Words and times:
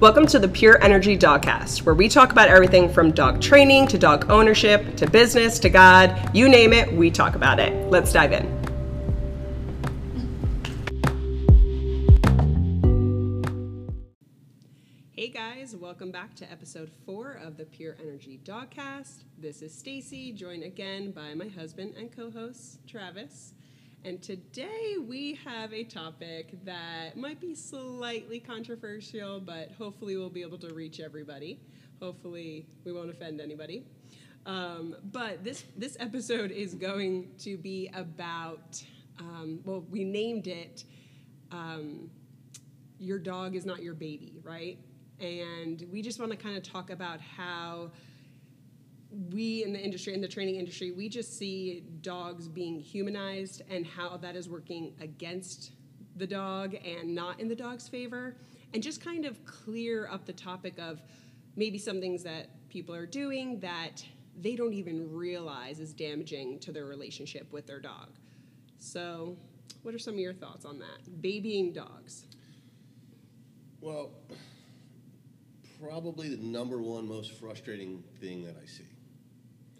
Welcome 0.00 0.24
to 0.28 0.38
the 0.38 0.48
Pure 0.48 0.82
Energy 0.82 1.14
Dogcast, 1.14 1.82
where 1.82 1.94
we 1.94 2.08
talk 2.08 2.32
about 2.32 2.48
everything 2.48 2.88
from 2.90 3.10
dog 3.10 3.38
training 3.38 3.86
to 3.88 3.98
dog 3.98 4.30
ownership 4.30 4.96
to 4.96 5.06
business 5.06 5.58
to 5.58 5.68
God. 5.68 6.34
You 6.34 6.48
name 6.48 6.72
it, 6.72 6.90
we 6.90 7.10
talk 7.10 7.34
about 7.34 7.60
it. 7.60 7.90
Let's 7.90 8.10
dive 8.10 8.32
in. 8.32 8.46
Hey 15.12 15.28
guys, 15.28 15.76
welcome 15.76 16.10
back 16.10 16.34
to 16.36 16.50
episode 16.50 16.90
four 17.04 17.32
of 17.32 17.58
the 17.58 17.66
Pure 17.66 17.96
Energy 18.00 18.40
Dogcast. 18.42 19.24
This 19.36 19.60
is 19.60 19.74
Stacey, 19.74 20.32
joined 20.32 20.62
again 20.62 21.10
by 21.10 21.34
my 21.34 21.48
husband 21.48 21.92
and 21.98 22.10
co-host 22.10 22.78
Travis. 22.88 23.52
And 24.02 24.22
today 24.22 24.96
we 24.98 25.38
have 25.44 25.74
a 25.74 25.84
topic 25.84 26.64
that 26.64 27.18
might 27.18 27.38
be 27.38 27.54
slightly 27.54 28.40
controversial, 28.40 29.40
but 29.40 29.72
hopefully 29.72 30.16
we'll 30.16 30.30
be 30.30 30.40
able 30.40 30.56
to 30.58 30.72
reach 30.72 31.00
everybody. 31.00 31.60
Hopefully 32.00 32.66
we 32.84 32.92
won't 32.92 33.10
offend 33.10 33.42
anybody. 33.42 33.84
Um, 34.46 34.96
but 35.12 35.44
this 35.44 35.64
this 35.76 35.98
episode 36.00 36.50
is 36.50 36.74
going 36.74 37.32
to 37.40 37.58
be 37.58 37.90
about 37.92 38.82
um, 39.18 39.60
well, 39.66 39.84
we 39.90 40.02
named 40.04 40.46
it 40.46 40.84
um, 41.52 42.08
"Your 42.98 43.18
Dog 43.18 43.54
Is 43.54 43.66
Not 43.66 43.82
Your 43.82 43.92
Baby," 43.92 44.40
right? 44.42 44.78
And 45.20 45.84
we 45.92 46.00
just 46.00 46.18
want 46.18 46.30
to 46.32 46.38
kind 46.38 46.56
of 46.56 46.62
talk 46.62 46.88
about 46.88 47.20
how 47.20 47.90
we 49.32 49.64
in 49.64 49.72
the 49.72 49.80
industry, 49.80 50.14
in 50.14 50.20
the 50.20 50.28
training 50.28 50.56
industry, 50.56 50.92
we 50.92 51.08
just 51.08 51.36
see 51.36 51.84
dogs 52.00 52.48
being 52.48 52.78
humanized 52.78 53.62
and 53.68 53.86
how 53.86 54.16
that 54.18 54.36
is 54.36 54.48
working 54.48 54.94
against 55.00 55.72
the 56.16 56.26
dog 56.26 56.74
and 56.84 57.14
not 57.14 57.40
in 57.40 57.48
the 57.48 57.54
dog's 57.54 57.88
favor, 57.88 58.36
and 58.72 58.82
just 58.82 59.02
kind 59.02 59.24
of 59.24 59.44
clear 59.44 60.08
up 60.08 60.26
the 60.26 60.32
topic 60.32 60.78
of 60.78 61.00
maybe 61.56 61.78
some 61.78 62.00
things 62.00 62.22
that 62.22 62.48
people 62.68 62.94
are 62.94 63.06
doing 63.06 63.58
that 63.60 64.04
they 64.40 64.54
don't 64.54 64.72
even 64.72 65.12
realize 65.12 65.80
is 65.80 65.92
damaging 65.92 66.58
to 66.60 66.72
their 66.72 66.86
relationship 66.86 67.52
with 67.52 67.66
their 67.66 67.80
dog. 67.80 68.08
So, 68.78 69.36
what 69.82 69.94
are 69.94 69.98
some 69.98 70.14
of 70.14 70.20
your 70.20 70.32
thoughts 70.32 70.64
on 70.64 70.78
that? 70.78 71.20
Babying 71.20 71.72
dogs. 71.72 72.26
Well, 73.80 74.10
probably 75.82 76.28
the 76.28 76.42
number 76.42 76.80
one 76.80 77.08
most 77.08 77.32
frustrating 77.32 78.04
thing 78.20 78.44
that 78.44 78.56
I 78.62 78.66
see 78.66 78.89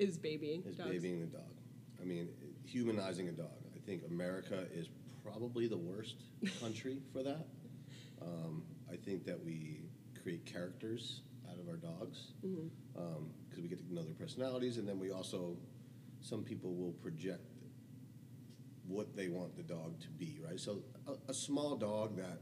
Is 0.01 0.17
babying 0.17 0.63
is 0.67 0.77
dogs. 0.77 0.91
babying 0.91 1.21
the 1.21 1.27
dog. 1.27 1.53
I 2.01 2.05
mean, 2.05 2.29
humanizing 2.65 3.29
a 3.29 3.33
dog. 3.33 3.51
I 3.77 3.79
think 3.87 4.03
America 4.09 4.65
is 4.75 4.89
probably 5.23 5.67
the 5.69 5.77
worst 5.77 6.17
country 6.61 6.99
for 7.13 7.23
that. 7.23 7.47
Um, 8.23 8.63
I 8.91 8.97
think 8.97 9.25
that 9.27 9.43
we 9.45 9.83
create 10.23 10.47
characters 10.47 11.21
out 11.51 11.59
of 11.59 11.69
our 11.69 11.77
dogs 11.77 12.33
because 12.41 12.71
Mm-hmm. 12.97 13.63
we 13.63 13.69
get 13.69 13.79
to 13.87 13.95
know 13.95 14.03
their 14.03 14.15
personalities, 14.15 14.79
and 14.79 14.89
then 14.89 14.99
we 14.99 15.11
also, 15.13 15.57
some 16.23 16.43
people 16.45 16.75
will 16.75 16.93
project 16.93 17.45
what 18.87 19.15
they 19.15 19.29
want 19.29 19.55
the 19.57 19.63
dog 19.63 20.01
to 20.01 20.09
be, 20.09 20.41
right? 20.47 20.59
So 20.59 20.83
a, 21.07 21.31
a 21.31 21.35
small 21.35 21.77
dog 21.77 22.17
that 22.17 22.41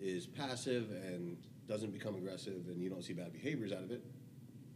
is 0.00 0.26
passive 0.26 0.90
and 0.90 1.36
doesn't 1.68 1.92
become 1.92 2.16
aggressive, 2.16 2.66
and 2.68 2.82
you 2.82 2.90
don't 2.90 3.04
see 3.04 3.12
bad 3.12 3.32
behaviors 3.32 3.72
out 3.72 3.82
of 3.84 3.90
it, 3.92 4.02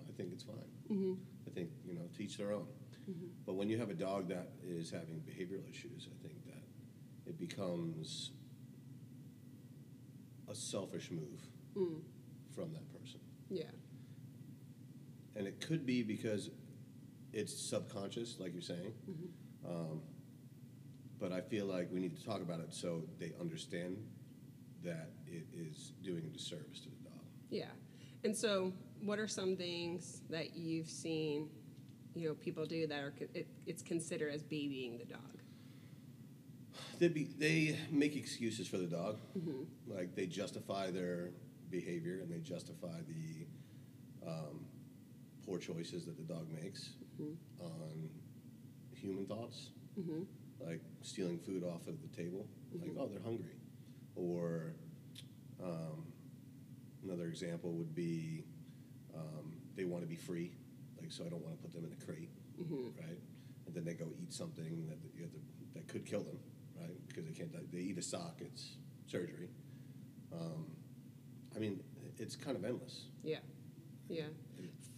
I 0.09 0.13
think 0.17 0.31
it's 0.33 0.45
fine. 0.45 0.57
Mm-hmm. 0.91 1.15
I 1.53 1.55
think 1.55 1.71
you 1.87 1.95
know, 1.95 2.03
teach 2.17 2.37
their 2.39 2.53
own. 2.53 2.67
But 3.45 3.55
when 3.55 3.69
you 3.69 3.79
have 3.79 3.91
a 3.91 3.95
dog 3.95 4.29
that 4.29 4.53
is 4.65 4.91
having 4.91 5.21
behavioral 5.29 5.69
issues, 5.69 6.09
I 6.09 6.23
think 6.27 6.45
that 6.47 6.63
it 7.27 7.39
becomes 7.39 8.31
a 10.49 10.55
selfish 10.55 11.11
move 11.11 11.41
Mm. 11.77 12.03
from 12.55 12.73
that 12.75 12.87
person. 12.93 13.19
Yeah. 13.49 13.71
And 15.35 15.47
it 15.47 15.61
could 15.61 15.85
be 15.87 16.03
because 16.03 16.51
it's 17.33 17.53
subconscious, 17.55 18.39
like 18.39 18.53
you're 18.53 18.61
saying. 18.63 18.93
Mm-hmm. 19.11 19.67
Um, 19.71 20.03
but 21.19 21.33
I 21.33 21.41
feel 21.41 21.65
like 21.67 21.91
we 21.91 21.99
need 21.99 22.15
to 22.17 22.25
talk 22.25 22.43
about 22.43 22.61
it 22.61 22.75
so 22.75 23.05
they 23.19 23.33
understand 23.41 23.97
that 24.85 25.11
it 25.27 25.47
is 25.55 25.93
doing 26.03 26.25
a 26.27 26.31
disservice 26.31 26.81
to 26.81 26.91
the 26.91 27.09
dog. 27.09 27.25
Yeah. 27.49 27.71
And 28.23 28.37
so, 28.37 28.73
what 29.03 29.19
are 29.19 29.29
some 29.29 29.57
things 29.57 30.23
that 30.31 30.57
you've 30.57 30.89
seen, 30.89 31.49
you 32.15 32.29
know, 32.29 32.35
people 32.35 32.65
do 32.65 32.87
that 32.87 33.01
are 33.01 33.13
it, 33.35 33.49
it's 33.67 33.83
considered 33.83 34.33
as 34.33 34.43
babying 34.43 34.99
the 34.99 35.05
dog? 35.05 35.21
They, 36.99 37.09
be, 37.09 37.25
they 37.37 37.79
make 37.91 38.17
excuses 38.17 38.69
for 38.69 38.79
the 38.79 38.87
dog. 38.87 39.19
Like 39.87 40.15
they 40.15 40.27
justify 40.27 40.91
their 40.91 41.31
behavior 41.69 42.21
and 42.21 42.31
they 42.31 42.39
justify 42.39 43.01
the 43.09 44.29
um, 44.29 44.67
poor 45.45 45.59
choices 45.59 46.05
that 46.07 46.17
the 46.17 46.23
dog 46.23 46.47
makes 46.63 46.91
on 47.61 48.09
human 48.95 49.27
thoughts. 49.27 49.71
Mm-hmm. 49.99 50.23
Like 50.65 50.81
stealing 51.03 51.39
food 51.39 51.65
off 51.65 51.89
of 51.89 52.01
the 52.03 52.17
table. 52.17 52.47
Like, 52.73 52.93
oh, 52.99 53.09
they're 53.09 53.23
hungry. 53.23 53.57
Or 54.15 54.75
um, 55.63 56.07
another 57.03 57.27
example 57.27 57.73
would 57.73 57.95
be 57.97 58.45
um, 59.15 59.53
they 59.77 59.85
want 59.85 60.03
to 60.03 60.09
be 60.09 60.17
free. 60.17 60.53
Like, 61.01 61.11
so 61.13 61.25
I 61.25 61.29
don't 61.29 61.43
want 61.43 61.57
to 61.57 61.63
put 61.63 61.73
them 61.73 61.85
in 61.85 61.93
a 61.93 62.05
crate, 62.05 62.31
Mm-hmm. 62.61 63.01
right? 63.01 63.19
And 63.67 63.75
then 63.75 63.85
they 63.85 63.95
go 63.95 64.07
eat 64.21 64.33
something 64.33 64.87
that 64.89 64.99
you 65.17 65.23
have 65.23 65.33
to, 65.33 65.39
that 65.75 65.89
could 65.89 66.05
kill 66.05 66.23
them, 66.23 66.39
right? 66.79 66.91
Because 67.09 67.25
they 67.25 67.33
can't. 67.33 67.51
They 67.73 67.79
eat 67.79 67.99
a 67.99 68.03
sock. 68.03 68.37
It's 68.41 68.77
surgery. 69.07 69.49
Um, 70.33 70.67
I 71.57 71.59
mean, 71.59 71.81
it's 72.19 72.37
kind 72.37 72.57
of 72.57 72.65
endless. 72.65 73.07
Yeah. 73.23 73.39
Yeah. 74.09 74.25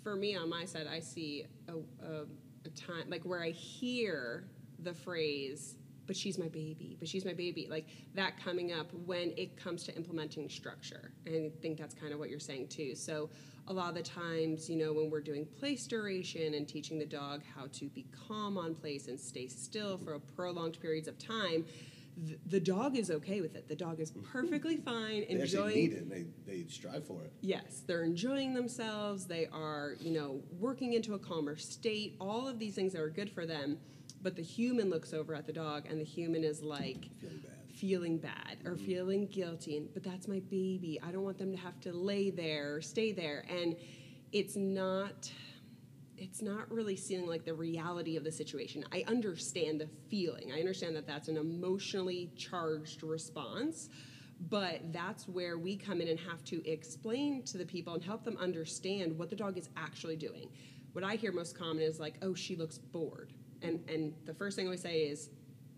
For 0.03 0.17
me, 0.17 0.37
on 0.37 0.49
my 0.51 0.65
side, 0.65 0.87
I 0.91 1.01
see 1.01 1.47
a, 1.69 1.73
a, 2.05 2.25
a 2.67 2.69
time 2.71 3.09
like 3.09 3.23
where 3.25 3.43
I 3.43 3.51
hear 3.51 4.45
the 4.81 4.93
phrase, 4.95 5.77
but 6.07 6.17
she's 6.17 6.39
my 6.39 6.49
baby, 6.49 6.97
but 6.99 7.09
she's 7.09 7.25
my 7.25 7.33
baby, 7.33 7.67
like 7.71 7.87
that 8.15 8.43
coming 8.43 8.73
up 8.73 8.93
when 9.07 9.33
it 9.37 9.57
comes 9.57 9.85
to 9.85 9.97
implementing 9.97 10.49
structure. 10.49 11.13
And 11.27 11.53
I 11.53 11.61
think 11.63 11.79
that's 11.79 11.95
kind 11.95 12.13
of 12.13 12.19
what 12.19 12.31
you're 12.31 12.41
saying 12.41 12.69
too. 12.69 12.95
So, 12.95 13.31
a 13.67 13.73
lot 13.73 13.89
of 13.89 13.95
the 13.95 14.03
times, 14.03 14.69
you 14.69 14.77
know, 14.77 14.93
when 14.93 15.11
we're 15.11 15.23
doing 15.23 15.47
place 15.47 15.87
duration 15.87 16.53
and 16.55 16.69
teaching 16.69 16.99
the 16.99 17.07
dog 17.07 17.43
how 17.57 17.67
to 17.73 17.87
be 17.89 18.05
calm 18.29 18.59
on 18.59 18.75
place 18.75 19.09
and 19.09 19.19
stay 19.19 19.47
still 19.47 19.97
for 19.97 20.19
prolonged 20.19 20.79
periods 20.81 21.09
of 21.09 21.19
time, 21.19 21.65
th- 22.27 22.39
the 22.47 22.61
dog 22.61 22.97
is 22.97 23.11
okay 23.11 23.41
with 23.41 23.57
it. 23.57 23.67
The 23.67 23.75
dog 23.75 24.01
is 24.01 24.11
perfectly 24.33 24.77
fine, 24.77 25.25
They 25.29 25.41
enjoying 25.41 25.43
actually 25.45 25.75
need 25.75 25.93
it. 25.93 26.03
And 26.03 26.11
they 26.11 26.27
they 26.47 26.67
strive 26.69 27.07
for 27.07 27.25
it. 27.25 27.33
Yes, 27.41 27.83
they're 27.87 28.05
enjoying 28.05 28.53
themselves. 28.53 29.27
They 29.27 29.47
are, 29.47 29.95
you 29.99 30.11
know, 30.11 30.43
working 30.59 30.93
into 30.93 31.15
a 31.15 31.19
calmer 31.19 31.57
state. 31.57 32.17
All 32.21 32.47
of 32.47 32.59
these 32.59 32.75
things 32.75 32.93
that 32.93 33.01
are 33.01 33.09
good 33.11 33.31
for 33.31 33.47
them. 33.47 33.79
But 34.25 34.37
the 34.37 34.43
human 34.43 34.89
looks 34.89 35.13
over 35.13 35.35
at 35.35 35.47
the 35.47 35.53
dog, 35.53 35.85
and 35.89 36.01
the 36.01 36.05
human 36.05 36.43
is 36.45 36.63
like 36.63 37.11
Feeling 37.21 37.39
bad. 37.43 37.77
feeling 37.77 38.19
bad 38.19 38.57
or 38.65 38.73
mm-hmm. 38.73 38.87
feeling 38.87 39.27
guilty. 39.27 39.77
And, 39.77 39.93
but 39.93 40.03
that's 40.03 40.27
my 40.27 40.41
baby. 40.51 40.99
I 41.07 41.13
don't 41.13 41.25
want 41.25 41.37
them 41.39 41.53
to 41.53 41.59
have 41.59 41.79
to 41.83 41.93
lay 41.93 42.31
there 42.31 42.75
or 42.75 42.81
stay 42.81 43.13
there. 43.13 43.45
And 43.49 43.77
it's 44.33 44.57
not. 44.57 45.31
It's 46.17 46.41
not 46.41 46.71
really 46.71 46.97
seeing 46.97 47.27
like 47.27 47.45
the 47.45 47.53
reality 47.55 48.17
of 48.17 48.25
the 48.25 48.33
situation. 48.33 48.85
I 48.93 49.05
understand 49.09 49.81
the 49.81 49.89
feeling. 50.09 50.53
I 50.53 50.61
understand 50.61 50.95
that 50.97 51.07
that's 51.09 51.29
an 51.29 51.37
emotionally 51.37 52.31
charged 52.37 53.03
response, 53.03 53.91
but 54.49 54.81
that's 54.93 55.27
where 55.29 55.59
we 55.59 55.77
come 55.77 56.01
in 56.01 56.07
and 56.09 56.19
have 56.21 56.43
to 56.45 56.67
explain 56.71 57.43
to 57.47 57.59
the 57.59 57.67
people 57.67 57.95
and 57.95 58.03
help 58.03 58.25
them 58.25 58.37
understand 58.39 59.19
what 59.19 59.29
the 59.29 59.37
dog 59.37 59.59
is 59.59 59.69
actually 59.77 60.17
doing. 60.17 60.49
What 60.93 61.03
I 61.05 61.17
hear 61.17 61.33
most 61.33 61.59
common 61.59 61.83
is 61.83 61.99
like, 61.99 62.15
"Oh, 62.23 62.33
she 62.35 62.55
looks 62.55 62.79
bored," 62.79 63.34
and 63.65 63.89
and 63.89 64.15
the 64.25 64.35
first 64.35 64.57
thing 64.57 64.67
I 64.67 64.69
always 64.69 64.83
say 64.83 65.01
is, 65.01 65.31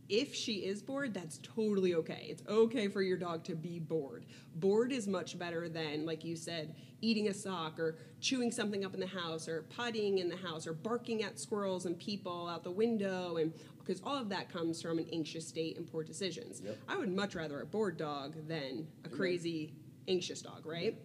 if 0.09 0.35
she 0.35 0.55
is 0.55 0.83
bored, 0.83 1.15
that's 1.15 1.39
totally 1.43 1.95
okay. 1.95 2.27
It's 2.29 2.43
okay 2.49 2.89
for 2.89 3.03
your 3.03 3.17
dog 3.17 3.45
to 3.45 3.55
be 3.55 3.79
bored. 3.79 4.27
Bored 4.55 4.93
is 4.93 5.09
much 5.09 5.39
better 5.39 5.69
than, 5.69 6.07
like 6.07 6.25
you 6.25 6.37
said, 6.37 6.75
eating 7.01 7.29
a 7.29 7.35
sock 7.35 7.79
or 7.79 7.97
chewing 8.21 8.51
something 8.51 8.85
up 8.85 8.95
in 8.95 9.01
the 9.01 9.07
house 9.07 9.49
or 9.49 9.65
puttying 9.77 10.19
in 10.19 10.29
the 10.29 10.37
house 10.37 10.67
or 10.67 10.73
barking 10.73 11.23
at 11.23 11.39
squirrels 11.39 11.87
and 11.87 11.99
people 11.99 12.49
out 12.49 12.65
the 12.65 12.71
window 12.71 13.37
and 13.37 13.53
because 13.79 14.01
all 14.03 14.17
of 14.17 14.29
that 14.29 14.53
comes 14.53 14.83
from 14.83 14.99
an 14.99 15.07
anxious 15.13 15.47
state 15.47 15.77
and 15.77 15.91
poor 15.91 16.03
decisions. 16.03 16.61
Yep. 16.65 16.79
I 16.89 16.97
would 16.97 17.15
much 17.15 17.35
rather 17.35 17.61
a 17.61 17.67
bored 17.67 17.97
dog 17.97 18.35
than 18.49 18.89
a 19.05 19.09
crazy 19.09 19.75
anxious 20.09 20.43
dog, 20.43 20.67
right? 20.67 20.99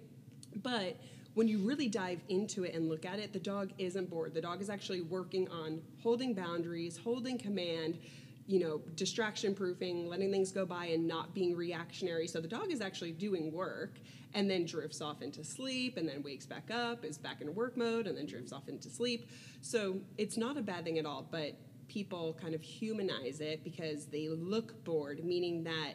But 0.56 1.00
when 1.33 1.48
you 1.48 1.60
really 1.60 1.88
dive 1.88 2.19
into 2.30 2.63
it 2.63 2.75
and 2.75 2.89
look 2.89 3.06
at 3.06 3.19
it, 3.19 3.31
the 3.33 3.39
dog 3.39 3.72
isn't 3.78 4.10
bored. 4.10 4.33
The 4.33 4.42
dog 4.42 4.62
is 4.62 4.69
actually 4.69 5.01
working 5.01 5.48
on 5.50 5.81
holding 6.04 6.33
boundaries, 6.33 6.98
holding 6.98 7.38
command, 7.38 8.00
you 8.48 8.60
know, 8.60 8.81
distraction 8.95 9.56
proofing, 9.56 10.07
letting 10.10 10.31
things 10.31 10.51
go 10.51 10.66
by 10.66 10.86
and 10.86 11.07
not 11.07 11.33
being 11.33 11.56
reactionary. 11.56 12.28
So 12.28 12.42
the 12.42 12.48
dog 12.48 12.72
is 12.72 12.81
actually 12.81 13.13
doing 13.13 13.51
work 13.51 14.00
and 14.33 14.50
then 14.50 14.66
drifts 14.66 15.01
off 15.01 15.22
into 15.22 15.44
sleep 15.44 15.98
and 15.98 16.07
then 16.07 16.22
wakes 16.24 16.45
back 16.45 16.69
up, 16.72 17.06
is 17.06 17.18
back 17.18 17.42
in 17.42 17.54
work 17.56 17.78
mode, 17.78 18.07
and 18.07 18.18
then 18.18 18.25
drifts 18.25 18.51
off 18.51 18.68
into 18.68 18.89
sleep. 18.89 19.30
So 19.62 20.00
it's 20.18 20.38
not 20.38 20.57
a 20.57 20.62
bad 20.62 20.83
thing 20.83 21.00
at 21.00 21.06
all, 21.06 21.25
but 21.30 21.54
people 21.88 22.38
kind 22.42 22.56
of 22.56 22.62
humanize 22.62 23.42
it 23.42 23.63
because 23.63 24.06
they 24.06 24.30
look 24.30 24.83
bored, 24.83 25.24
meaning 25.24 25.63
that 25.63 25.94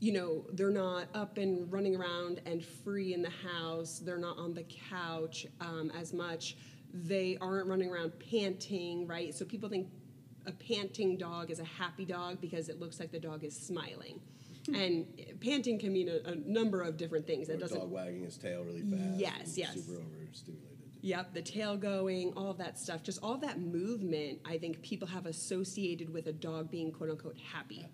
you 0.00 0.12
know, 0.12 0.44
they're 0.54 0.70
not 0.70 1.08
up 1.14 1.36
and 1.36 1.70
running 1.70 1.94
around 1.94 2.40
and 2.46 2.64
free 2.64 3.12
in 3.12 3.20
the 3.22 3.30
house. 3.30 3.98
They're 3.98 4.18
not 4.18 4.38
on 4.38 4.54
the 4.54 4.64
couch 4.90 5.46
um, 5.60 5.92
as 5.98 6.12
much. 6.14 6.56
They 6.92 7.36
aren't 7.40 7.66
running 7.68 7.90
around 7.90 8.14
panting, 8.18 9.06
right? 9.06 9.34
So 9.34 9.44
people 9.44 9.68
think 9.68 9.88
a 10.46 10.52
panting 10.52 11.18
dog 11.18 11.50
is 11.50 11.60
a 11.60 11.64
happy 11.64 12.06
dog 12.06 12.40
because 12.40 12.68
it 12.70 12.80
looks 12.80 12.98
like 12.98 13.12
the 13.12 13.20
dog 13.20 13.44
is 13.44 13.54
smiling. 13.56 14.20
and 14.74 15.06
panting 15.40 15.78
can 15.78 15.92
mean 15.92 16.08
a, 16.08 16.30
a 16.30 16.34
number 16.34 16.80
of 16.80 16.96
different 16.96 17.26
things. 17.26 17.48
Or 17.50 17.52
It 17.52 17.56
a 17.56 17.60
doesn't 17.60 17.78
dog 17.80 17.90
wagging 17.90 18.24
his 18.24 18.38
tail 18.38 18.64
really 18.64 18.82
fast. 18.82 19.18
Yes, 19.18 19.58
yes. 19.58 19.74
Super 19.74 20.00
overstimulated. 20.00 20.78
Yep, 21.02 21.34
the 21.34 21.42
tail 21.42 21.76
going, 21.78 22.32
all 22.36 22.50
of 22.50 22.58
that 22.58 22.78
stuff, 22.78 23.02
just 23.02 23.18
all 23.22 23.38
that 23.38 23.58
movement, 23.58 24.38
I 24.44 24.58
think 24.58 24.82
people 24.82 25.08
have 25.08 25.24
associated 25.26 26.12
with 26.12 26.26
a 26.26 26.32
dog 26.32 26.70
being 26.70 26.90
quote 26.92 27.10
unquote 27.10 27.38
happy. 27.38 27.80
Happy. 27.80 27.88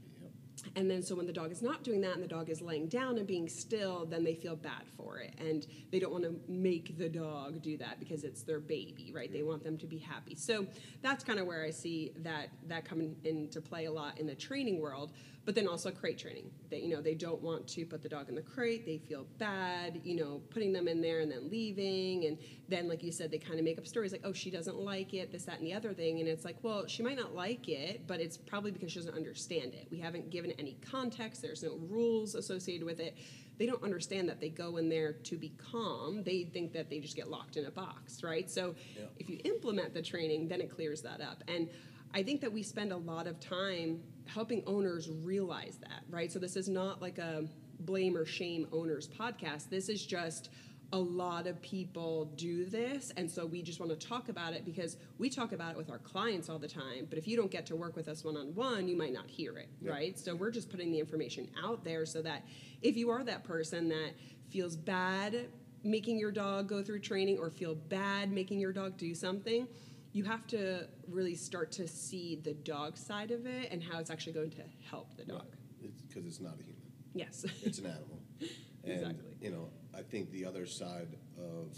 And 0.76 0.90
then 0.90 1.02
so 1.02 1.14
when 1.14 1.26
the 1.26 1.32
dog 1.32 1.50
is 1.50 1.62
not 1.62 1.82
doing 1.82 2.02
that 2.02 2.14
and 2.14 2.22
the 2.22 2.28
dog 2.28 2.50
is 2.50 2.60
laying 2.60 2.86
down 2.86 3.16
and 3.16 3.26
being 3.26 3.48
still, 3.48 4.04
then 4.04 4.22
they 4.22 4.34
feel 4.34 4.54
bad 4.54 4.82
for 4.94 5.18
it. 5.18 5.34
And 5.38 5.66
they 5.90 5.98
don't 5.98 6.12
want 6.12 6.24
to 6.24 6.38
make 6.48 6.98
the 6.98 7.08
dog 7.08 7.62
do 7.62 7.78
that 7.78 7.98
because 7.98 8.24
it's 8.24 8.42
their 8.42 8.60
baby, 8.60 9.10
right? 9.14 9.32
They 9.32 9.42
want 9.42 9.64
them 9.64 9.78
to 9.78 9.86
be 9.86 9.96
happy. 9.96 10.34
So 10.34 10.66
that's 11.00 11.24
kind 11.24 11.40
of 11.40 11.46
where 11.46 11.64
I 11.64 11.70
see 11.70 12.12
that 12.18 12.50
that 12.68 12.84
coming 12.84 13.16
into 13.24 13.62
play 13.62 13.86
a 13.86 13.92
lot 13.92 14.20
in 14.20 14.26
the 14.26 14.34
training 14.34 14.78
world, 14.78 15.12
but 15.46 15.54
then 15.54 15.66
also 15.68 15.90
crate 15.92 16.18
training. 16.18 16.50
They 16.70 16.80
you 16.80 16.94
know, 16.94 17.00
they 17.00 17.14
don't 17.14 17.40
want 17.40 17.66
to 17.68 17.86
put 17.86 18.02
the 18.02 18.08
dog 18.08 18.28
in 18.28 18.34
the 18.34 18.42
crate. 18.42 18.84
They 18.84 18.98
feel 18.98 19.26
bad, 19.38 20.00
you 20.04 20.16
know, 20.16 20.42
putting 20.50 20.72
them 20.72 20.88
in 20.88 21.00
there 21.00 21.20
and 21.20 21.30
then 21.32 21.48
leaving 21.48 22.26
and 22.26 22.36
then 22.68 22.88
like 22.88 23.02
you 23.02 23.12
said 23.12 23.30
they 23.30 23.38
kind 23.38 23.58
of 23.58 23.64
make 23.64 23.78
up 23.78 23.86
stories 23.86 24.10
like, 24.12 24.22
"Oh, 24.24 24.32
she 24.32 24.50
doesn't 24.50 24.76
like 24.76 25.14
it, 25.14 25.30
this 25.32 25.44
that 25.44 25.58
and 25.58 25.66
the 25.66 25.72
other 25.72 25.94
thing." 25.94 26.18
And 26.20 26.28
it's 26.28 26.44
like, 26.44 26.56
"Well, 26.62 26.86
she 26.88 27.02
might 27.02 27.16
not 27.16 27.34
like 27.34 27.68
it, 27.68 28.06
but 28.08 28.20
it's 28.20 28.36
probably 28.36 28.72
because 28.72 28.90
she 28.92 28.98
doesn't 28.98 29.14
understand 29.14 29.72
it. 29.72 29.86
We 29.90 29.98
haven't 30.00 30.30
given 30.30 30.50
any 30.58 30.76
context. 30.90 31.40
There's 31.40 31.62
no 31.62 31.76
rules 31.88 32.34
associated 32.34 32.84
with 32.84 32.98
it. 32.98 33.16
They 33.58 33.66
don't 33.66 33.82
understand 33.84 34.28
that 34.28 34.40
they 34.40 34.50
go 34.50 34.76
in 34.78 34.88
there 34.88 35.12
to 35.12 35.38
be 35.38 35.50
calm. 35.70 36.24
They 36.24 36.42
think 36.44 36.72
that 36.72 36.90
they 36.90 36.98
just 36.98 37.16
get 37.16 37.30
locked 37.30 37.56
in 37.56 37.64
a 37.66 37.70
box, 37.70 38.22
right? 38.22 38.50
So 38.50 38.74
Yeah. 38.98 39.04
if 39.18 39.30
you 39.30 39.38
implement 39.44 39.94
the 39.94 40.02
training, 40.02 40.48
then 40.48 40.60
it 40.60 40.68
clears 40.68 41.00
that 41.02 41.20
up. 41.22 41.42
And 41.48 41.70
I 42.12 42.22
think 42.22 42.40
that 42.42 42.52
we 42.52 42.62
spend 42.62 42.92
a 42.92 42.96
lot 42.96 43.26
of 43.26 43.40
time 43.40 44.02
helping 44.26 44.62
owners 44.66 45.08
realize 45.08 45.78
that, 45.80 46.02
right? 46.10 46.30
So 46.30 46.38
this 46.38 46.56
is 46.56 46.68
not 46.68 47.00
like 47.00 47.18
a 47.18 47.44
blame 47.80 48.16
or 48.16 48.24
shame 48.24 48.66
owners 48.72 49.08
podcast. 49.08 49.68
This 49.70 49.88
is 49.88 50.04
just 50.04 50.50
a 50.92 50.98
lot 50.98 51.46
of 51.46 51.60
people 51.62 52.26
do 52.36 52.64
this 52.64 53.12
and 53.16 53.28
so 53.28 53.44
we 53.44 53.60
just 53.60 53.80
want 53.80 53.90
to 53.90 54.06
talk 54.08 54.28
about 54.28 54.52
it 54.52 54.64
because 54.64 54.98
we 55.18 55.28
talk 55.28 55.50
about 55.50 55.72
it 55.72 55.76
with 55.76 55.90
our 55.90 55.98
clients 55.98 56.48
all 56.48 56.60
the 56.60 56.68
time 56.68 57.06
but 57.08 57.18
if 57.18 57.26
you 57.26 57.36
don't 57.36 57.50
get 57.50 57.66
to 57.66 57.74
work 57.74 57.96
with 57.96 58.06
us 58.06 58.22
one-on-one 58.22 58.86
you 58.86 58.96
might 58.96 59.12
not 59.12 59.28
hear 59.28 59.58
it 59.58 59.68
right 59.82 60.16
so 60.16 60.34
we're 60.34 60.50
just 60.50 60.70
putting 60.70 60.92
the 60.92 61.00
information 61.00 61.48
out 61.62 61.82
there 61.84 62.06
so 62.06 62.22
that 62.22 62.44
if 62.82 62.96
you 62.96 63.10
are 63.10 63.24
that 63.24 63.42
person 63.42 63.88
that 63.88 64.12
feels 64.48 64.76
bad 64.76 65.48
making 65.82 66.18
your 66.18 66.30
dog 66.30 66.68
go 66.68 66.82
through 66.82 67.00
training 67.00 67.36
or 67.38 67.50
feel 67.50 67.74
bad 67.74 68.30
making 68.30 68.60
your 68.60 68.72
dog 68.72 68.96
do 68.96 69.12
something 69.12 69.66
you 70.16 70.24
have 70.24 70.46
to 70.46 70.86
really 71.08 71.34
start 71.34 71.70
to 71.72 71.86
see 71.86 72.36
the 72.42 72.54
dog 72.54 72.96
side 72.96 73.30
of 73.30 73.44
it 73.46 73.68
and 73.70 73.82
how 73.82 73.98
it's 73.98 74.10
actually 74.10 74.32
going 74.32 74.50
to 74.50 74.62
help 74.90 75.14
the 75.16 75.24
dog 75.24 75.44
It's 75.82 76.00
because 76.00 76.24
it's 76.24 76.40
not 76.40 76.54
a 76.58 76.62
human. 76.62 76.82
yes 77.14 77.44
It's 77.62 77.78
an 77.78 77.86
animal. 77.86 78.20
And, 78.84 78.92
Exactly. 79.00 79.32
you 79.40 79.50
know, 79.50 79.68
I 79.98 80.02
think 80.02 80.30
the 80.30 80.44
other 80.44 80.64
side 80.64 81.16
of 81.36 81.76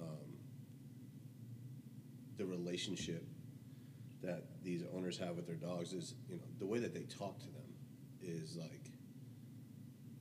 um, 0.00 0.30
the 2.38 2.46
relationship 2.46 3.22
that 4.22 4.44
these 4.62 4.82
owners 4.96 5.18
have 5.18 5.36
with 5.36 5.46
their 5.46 5.56
dogs 5.56 5.92
is, 5.92 6.14
you 6.26 6.36
know, 6.36 6.42
the 6.58 6.64
way 6.66 6.78
that 6.78 6.94
they 6.94 7.02
talk 7.02 7.38
to 7.40 7.46
them 7.50 7.68
is 8.22 8.56
like, 8.56 8.90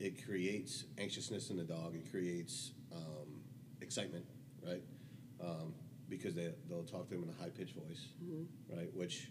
it 0.02 0.26
creates 0.26 0.84
anxiousness 0.98 1.50
in 1.50 1.56
the 1.56 1.64
dog. 1.64 1.96
It 1.96 2.12
creates 2.12 2.72
um, 2.94 3.42
excitement, 3.80 4.26
right? 4.62 4.84
Um, 5.42 5.74
because 6.10 6.36
they 6.36 6.54
they'll 6.70 6.84
talk 6.84 7.08
to 7.10 7.16
them 7.16 7.24
in 7.24 7.30
a 7.30 7.42
high 7.42 7.50
pitched 7.50 7.76
voice, 7.76 8.08
mm-hmm. 8.24 8.78
right? 8.78 8.94
Which 8.94 9.30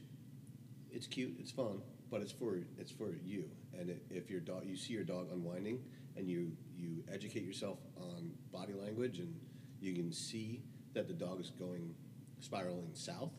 it's 0.90 1.06
cute, 1.06 1.36
it's 1.38 1.50
fun, 1.50 1.82
but 2.10 2.20
it's 2.20 2.32
for 2.32 2.58
it's 2.78 2.90
for 2.90 3.14
you. 3.24 3.50
And 3.78 3.98
if 4.10 4.30
your 4.30 4.40
dog, 4.40 4.64
you 4.66 4.76
see 4.76 4.92
your 4.92 5.04
dog 5.04 5.28
unwinding, 5.32 5.80
and 6.16 6.28
you 6.28 6.52
you 6.76 7.04
educate 7.12 7.44
yourself 7.44 7.78
on 7.96 8.32
body 8.52 8.72
language, 8.72 9.18
and 9.18 9.34
you 9.80 9.94
can 9.94 10.12
see 10.12 10.62
that 10.94 11.06
the 11.06 11.14
dog 11.14 11.40
is 11.40 11.50
going 11.50 11.94
spiraling 12.40 12.90
south, 12.94 13.32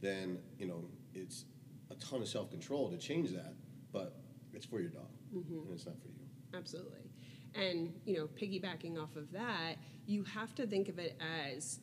then 0.00 0.38
you 0.58 0.66
know 0.66 0.84
it's 1.14 1.44
a 1.90 1.94
ton 1.96 2.22
of 2.22 2.28
self 2.28 2.50
control 2.50 2.90
to 2.90 2.96
change 2.96 3.30
that. 3.30 3.54
But 3.92 4.16
it's 4.52 4.66
for 4.66 4.80
your 4.80 4.90
dog, 4.90 5.08
mm-hmm. 5.34 5.66
and 5.66 5.72
it's 5.72 5.86
not 5.86 6.00
for 6.00 6.08
you. 6.08 6.14
Absolutely. 6.54 6.98
And, 7.54 7.92
you 8.04 8.16
know, 8.16 8.26
piggybacking 8.26 9.02
off 9.02 9.16
of 9.16 9.30
that, 9.32 9.76
you 10.06 10.24
have 10.24 10.54
to 10.56 10.66
think 10.66 10.88
of 10.88 10.98
it 10.98 11.20
as 11.54 11.80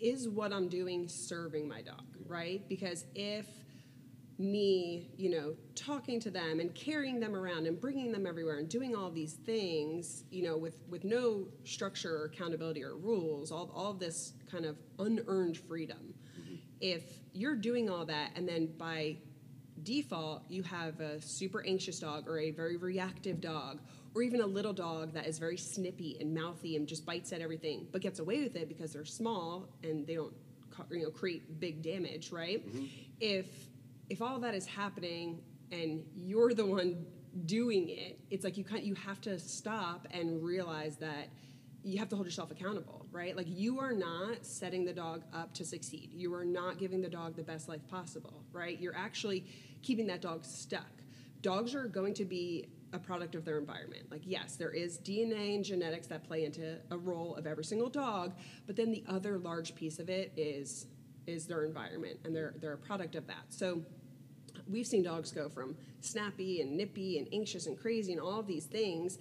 is 0.00 0.28
what 0.28 0.52
I'm 0.52 0.68
doing 0.68 1.08
serving 1.08 1.68
my 1.68 1.82
dog, 1.82 2.04
right? 2.26 2.62
Because 2.68 3.04
if 3.14 3.46
me, 4.38 5.10
you 5.16 5.30
know, 5.30 5.54
talking 5.74 6.20
to 6.20 6.30
them 6.30 6.60
and 6.60 6.72
carrying 6.74 7.18
them 7.18 7.34
around 7.34 7.66
and 7.66 7.80
bringing 7.80 8.12
them 8.12 8.24
everywhere 8.26 8.58
and 8.58 8.68
doing 8.68 8.94
all 8.94 9.10
these 9.10 9.34
things, 9.34 10.24
you 10.30 10.42
know, 10.44 10.56
with 10.56 10.76
with 10.88 11.04
no 11.04 11.48
structure 11.64 12.16
or 12.16 12.24
accountability 12.26 12.84
or 12.84 12.96
rules, 12.96 13.50
all 13.50 13.70
all 13.74 13.90
of 13.90 13.98
this 13.98 14.34
kind 14.50 14.64
of 14.64 14.76
unearned 15.00 15.56
freedom. 15.56 16.14
Mm-hmm. 16.38 16.54
If 16.80 17.02
you're 17.32 17.56
doing 17.56 17.90
all 17.90 18.06
that 18.06 18.30
and 18.36 18.48
then 18.48 18.68
by 18.78 19.16
default 19.82 20.42
you 20.48 20.62
have 20.62 21.00
a 21.00 21.20
super 21.20 21.64
anxious 21.64 22.00
dog 22.00 22.28
or 22.28 22.38
a 22.38 22.50
very 22.50 22.76
reactive 22.76 23.40
dog 23.40 23.80
or 24.18 24.22
even 24.22 24.40
a 24.40 24.46
little 24.46 24.72
dog 24.72 25.12
that 25.12 25.26
is 25.26 25.38
very 25.38 25.56
snippy 25.56 26.16
and 26.20 26.34
mouthy 26.34 26.74
and 26.76 26.88
just 26.88 27.06
bites 27.06 27.32
at 27.32 27.40
everything 27.40 27.86
but 27.92 28.00
gets 28.00 28.18
away 28.18 28.42
with 28.42 28.56
it 28.56 28.68
because 28.68 28.92
they're 28.92 29.04
small 29.04 29.68
and 29.84 30.06
they 30.06 30.14
don't 30.14 30.34
you 30.90 31.02
know 31.02 31.10
create 31.10 31.60
big 31.60 31.82
damage 31.82 32.32
right 32.32 32.66
mm-hmm. 32.66 32.84
if 33.20 33.46
if 34.10 34.20
all 34.20 34.38
that 34.40 34.54
is 34.54 34.66
happening 34.66 35.40
and 35.70 36.04
you're 36.16 36.52
the 36.52 36.66
one 36.66 37.06
doing 37.46 37.88
it 37.90 38.18
it's 38.30 38.42
like 38.42 38.56
you 38.56 38.64
kind 38.64 38.82
you 38.84 38.94
have 38.94 39.20
to 39.20 39.38
stop 39.38 40.08
and 40.10 40.42
realize 40.42 40.96
that 40.96 41.28
you 41.84 41.98
have 41.98 42.08
to 42.08 42.16
hold 42.16 42.26
yourself 42.26 42.50
accountable, 42.50 43.06
right? 43.12 43.36
Like 43.36 43.46
you 43.48 43.78
are 43.78 43.92
not 43.92 44.44
setting 44.44 44.84
the 44.84 44.92
dog 44.92 45.22
up 45.32 45.54
to 45.54 45.64
succeed. 45.64 46.10
You 46.12 46.34
are 46.34 46.44
not 46.44 46.76
giving 46.76 47.00
the 47.00 47.08
dog 47.08 47.36
the 47.36 47.44
best 47.44 47.68
life 47.68 47.86
possible, 47.88 48.42
right? 48.52 48.78
You're 48.78 48.96
actually 48.96 49.46
keeping 49.82 50.08
that 50.08 50.20
dog 50.20 50.44
stuck. 50.44 50.90
Dogs 51.40 51.74
are 51.74 51.86
going 51.86 52.14
to 52.14 52.24
be 52.24 52.68
a 52.92 52.98
product 52.98 53.34
of 53.34 53.44
their 53.44 53.58
environment. 53.58 54.04
Like 54.10 54.22
yes, 54.24 54.56
there 54.56 54.70
is 54.72 54.98
DNA 54.98 55.54
and 55.54 55.64
genetics 55.64 56.06
that 56.08 56.24
play 56.24 56.44
into 56.44 56.76
a 56.90 56.96
role 56.96 57.34
of 57.36 57.46
every 57.46 57.64
single 57.64 57.88
dog, 57.90 58.32
but 58.66 58.76
then 58.76 58.90
the 58.90 59.04
other 59.08 59.38
large 59.38 59.74
piece 59.74 59.98
of 59.98 60.08
it 60.08 60.32
is 60.36 60.86
is 61.26 61.46
their 61.46 61.64
environment 61.64 62.18
and 62.24 62.34
they're 62.34 62.54
they're 62.60 62.72
a 62.74 62.78
product 62.78 63.14
of 63.14 63.26
that. 63.26 63.44
So 63.50 63.82
we've 64.66 64.86
seen 64.86 65.02
dogs 65.02 65.30
go 65.32 65.48
from 65.48 65.76
snappy 66.00 66.60
and 66.62 66.76
nippy 66.76 67.18
and 67.18 67.28
anxious 67.32 67.66
and 67.66 67.78
crazy 67.78 68.12
and 68.12 68.20
all 68.20 68.40
of 68.40 68.46
these 68.46 68.64
things 68.66 69.18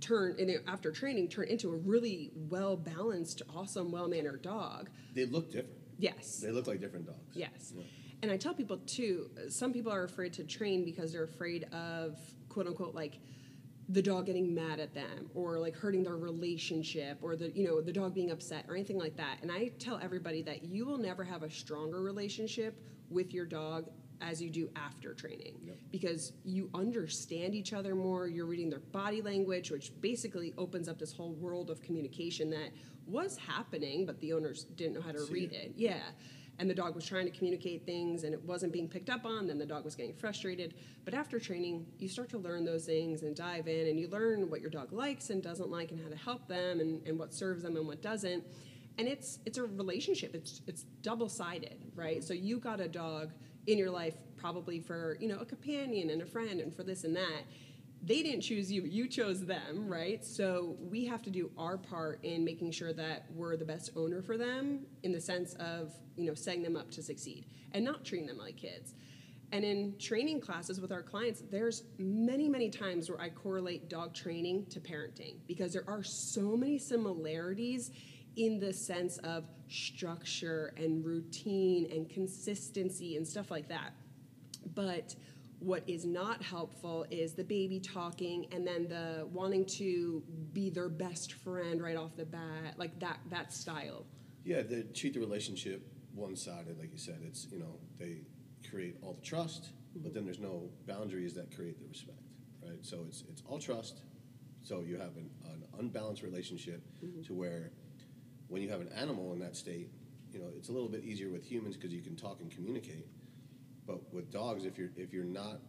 turn 0.00 0.36
and 0.38 0.50
after 0.66 0.90
training 0.92 1.28
turn 1.28 1.48
into 1.48 1.70
a 1.72 1.76
really 1.76 2.30
well 2.34 2.76
balanced 2.76 3.42
awesome 3.54 3.90
well 3.90 4.08
mannered 4.08 4.42
dog 4.42 4.90
They 5.14 5.24
look 5.26 5.46
different. 5.50 5.76
yes 5.98 6.40
They 6.40 6.50
look 6.50 6.66
like 6.66 6.80
different 6.80 7.06
dogs. 7.06 7.18
yes 7.34 7.72
Yeah. 7.74 7.82
and 8.22 8.30
i 8.30 8.36
tell 8.36 8.52
people 8.54 8.76
too 8.86 9.30
some 9.48 9.72
people 9.72 9.90
are 9.92 10.04
afraid 10.04 10.32
to 10.34 10.44
train 10.44 10.84
because 10.84 11.12
they're 11.12 11.24
afraid 11.24 11.64
of 11.72 12.18
quote 12.56 12.66
unquote 12.66 12.94
like 12.94 13.18
the 13.90 14.00
dog 14.00 14.24
getting 14.24 14.54
mad 14.54 14.80
at 14.80 14.94
them 14.94 15.28
or 15.34 15.58
like 15.58 15.76
hurting 15.76 16.02
their 16.02 16.16
relationship 16.16 17.18
or 17.20 17.36
the 17.36 17.50
you 17.54 17.66
know 17.66 17.82
the 17.82 17.92
dog 17.92 18.14
being 18.14 18.30
upset 18.30 18.64
or 18.66 18.74
anything 18.74 18.96
like 18.98 19.14
that 19.14 19.36
and 19.42 19.52
i 19.52 19.68
tell 19.78 20.00
everybody 20.02 20.40
that 20.40 20.64
you 20.64 20.86
will 20.86 20.96
never 20.96 21.22
have 21.22 21.42
a 21.42 21.50
stronger 21.50 22.00
relationship 22.00 22.80
with 23.10 23.34
your 23.34 23.44
dog 23.44 23.90
as 24.22 24.40
you 24.40 24.48
do 24.48 24.70
after 24.74 25.12
training 25.12 25.54
Yep. 25.66 25.76
because 25.92 26.32
you 26.44 26.70
understand 26.74 27.54
each 27.54 27.74
other 27.74 27.94
more 27.94 28.26
you're 28.26 28.46
reading 28.46 28.70
their 28.70 28.80
body 28.80 29.20
language 29.20 29.70
which 29.70 29.92
basically 30.00 30.54
opens 30.56 30.88
up 30.88 30.98
this 30.98 31.12
whole 31.12 31.34
world 31.34 31.68
of 31.70 31.82
communication 31.82 32.48
that 32.48 32.70
was 33.06 33.36
happening 33.36 34.06
but 34.06 34.18
the 34.20 34.32
owners 34.32 34.64
didn't 34.64 34.94
know 34.94 35.02
how 35.02 35.12
to 35.12 35.20
See 35.26 35.32
read 35.34 35.52
it. 35.52 35.56
it 35.56 35.72
yeah 35.76 35.98
and 36.58 36.68
the 36.70 36.74
dog 36.74 36.94
was 36.94 37.04
trying 37.04 37.26
to 37.26 37.30
communicate 37.30 37.84
things 37.84 38.24
and 38.24 38.32
it 38.32 38.42
wasn't 38.44 38.72
being 38.72 38.88
picked 38.88 39.10
up 39.10 39.24
on 39.24 39.46
then 39.46 39.58
the 39.58 39.66
dog 39.66 39.84
was 39.84 39.94
getting 39.94 40.14
frustrated. 40.14 40.74
But 41.04 41.14
after 41.14 41.38
training 41.38 41.86
you 41.98 42.08
start 42.08 42.28
to 42.30 42.38
learn 42.38 42.64
those 42.64 42.86
things 42.86 43.22
and 43.22 43.34
dive 43.34 43.68
in 43.68 43.88
and 43.88 43.98
you 43.98 44.08
learn 44.08 44.48
what 44.50 44.60
your 44.60 44.70
dog 44.70 44.92
likes 44.92 45.30
and 45.30 45.42
doesn't 45.42 45.70
like 45.70 45.90
and 45.90 46.02
how 46.02 46.08
to 46.08 46.16
help 46.16 46.48
them 46.48 46.80
and, 46.80 47.06
and 47.06 47.18
what 47.18 47.34
serves 47.34 47.62
them 47.62 47.76
and 47.76 47.86
what 47.86 48.02
doesn't. 48.02 48.44
And 48.98 49.06
it's 49.06 49.40
it's 49.44 49.58
a 49.58 49.64
relationship. 49.64 50.34
It's 50.34 50.62
it's 50.66 50.84
double 51.02 51.28
sided 51.28 51.86
right? 51.96 52.22
So 52.22 52.34
you 52.34 52.58
got 52.58 52.80
a 52.80 52.88
dog 52.88 53.32
in 53.66 53.78
your 53.78 53.90
life 53.90 54.14
probably 54.36 54.78
for 54.78 55.16
you 55.20 55.28
know 55.28 55.38
a 55.40 55.44
companion 55.44 56.10
and 56.10 56.22
a 56.22 56.26
friend 56.26 56.60
and 56.60 56.74
for 56.74 56.84
this 56.84 57.02
and 57.04 57.16
that 57.16 57.42
they 58.06 58.22
didn't 58.22 58.42
choose 58.42 58.72
you 58.72 58.82
you 58.84 59.08
chose 59.08 59.44
them 59.46 59.88
right 59.88 60.24
so 60.24 60.76
we 60.80 61.04
have 61.04 61.22
to 61.22 61.30
do 61.30 61.50
our 61.58 61.76
part 61.76 62.20
in 62.24 62.44
making 62.44 62.70
sure 62.70 62.92
that 62.92 63.26
we're 63.34 63.56
the 63.56 63.64
best 63.64 63.90
owner 63.96 64.22
for 64.22 64.38
them 64.38 64.86
in 65.02 65.12
the 65.12 65.20
sense 65.20 65.54
of 65.54 65.92
you 66.16 66.26
know 66.26 66.34
setting 66.34 66.62
them 66.62 66.76
up 66.76 66.90
to 66.90 67.02
succeed 67.02 67.46
and 67.72 67.84
not 67.84 68.04
treating 68.04 68.26
them 68.26 68.38
like 68.38 68.56
kids 68.56 68.94
And 69.52 69.64
in 69.64 69.94
training 69.98 70.40
classes 70.40 70.80
with 70.80 70.92
our 70.92 71.02
clients, 71.02 71.42
there's 71.50 71.84
many, 71.98 72.48
many 72.48 72.68
times 72.70 73.08
where 73.08 73.20
I 73.20 73.30
correlate 73.30 73.88
dog 73.88 74.14
training 74.14 74.66
to 74.70 74.80
parenting 74.80 75.36
because 75.46 75.72
there 75.72 75.84
are 75.88 76.02
so 76.02 76.56
many 76.56 76.78
similarities 76.78 77.92
in 78.36 78.58
the 78.58 78.72
sense 78.72 79.18
of 79.18 79.44
structure 79.68 80.74
and 80.76 81.04
routine 81.04 81.88
and 81.92 82.08
consistency 82.10 83.16
and 83.16 83.26
stuff 83.26 83.50
like 83.50 83.68
that. 83.68 83.94
But 84.74 85.14
what 85.58 85.82
is 85.86 86.04
not 86.04 86.42
helpful 86.42 87.06
is 87.10 87.32
the 87.32 87.44
baby 87.44 87.80
talking 87.80 88.46
and 88.52 88.66
then 88.66 88.88
the 88.88 89.26
wanting 89.32 89.64
to 89.64 90.22
be 90.52 90.70
their 90.70 90.88
best 90.88 91.32
friend 91.32 91.82
right 91.82 91.96
off 91.96 92.16
the 92.16 92.24
bat, 92.24 92.74
like 92.76 92.98
that 93.00 93.18
that 93.30 93.52
style. 93.52 94.04
Yeah, 94.44 94.62
they 94.62 94.82
treat 94.82 95.14
the 95.14 95.20
relationship 95.20 95.86
one-sided, 96.14 96.78
like 96.78 96.92
you 96.92 96.98
said. 96.98 97.20
It's 97.26 97.46
you 97.50 97.58
know 97.58 97.78
they 97.98 98.22
create 98.68 98.96
all 99.02 99.14
the 99.14 99.22
trust, 99.22 99.70
but 99.94 100.02
mm-hmm. 100.02 100.14
then 100.14 100.24
there's 100.24 100.40
no 100.40 100.68
boundaries 100.86 101.34
that 101.34 101.54
create 101.54 101.78
the 101.78 101.86
respect, 101.86 102.18
right? 102.62 102.78
So 102.82 103.04
it's 103.08 103.24
it's 103.28 103.42
all 103.46 103.58
trust. 103.58 104.02
So 104.62 104.82
you 104.82 104.96
have 104.98 105.16
an, 105.16 105.30
an 105.44 105.64
unbalanced 105.78 106.22
relationship 106.22 106.82
mm-hmm. 107.02 107.22
to 107.22 107.34
where 107.34 107.70
when 108.48 108.62
you 108.62 108.68
have 108.68 108.80
an 108.80 108.88
animal 108.88 109.32
in 109.32 109.38
that 109.38 109.56
state, 109.56 109.90
you 110.32 110.38
know 110.38 110.48
it's 110.54 110.68
a 110.68 110.72
little 110.72 110.88
bit 110.88 111.04
easier 111.04 111.30
with 111.30 111.50
humans 111.50 111.76
because 111.76 111.94
you 111.94 112.02
can 112.02 112.14
talk 112.14 112.40
and 112.40 112.50
communicate. 112.50 113.06
But 113.86 114.12
with 114.12 114.30
dogs, 114.30 114.64
if 114.64 114.78
you're 114.78 114.90
if 114.96 115.12
you're 115.12 115.24
not 115.24 115.60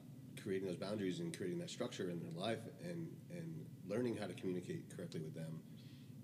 creating 0.41 0.67
those 0.67 0.77
boundaries 0.77 1.19
and 1.19 1.35
creating 1.35 1.59
that 1.59 1.69
structure 1.69 2.09
in 2.09 2.19
their 2.19 2.31
life 2.31 2.59
and 2.83 3.07
and 3.31 3.65
learning 3.87 4.17
how 4.17 4.27
to 4.27 4.33
communicate 4.33 4.95
correctly 4.95 5.21
with 5.21 5.33
them, 5.33 5.59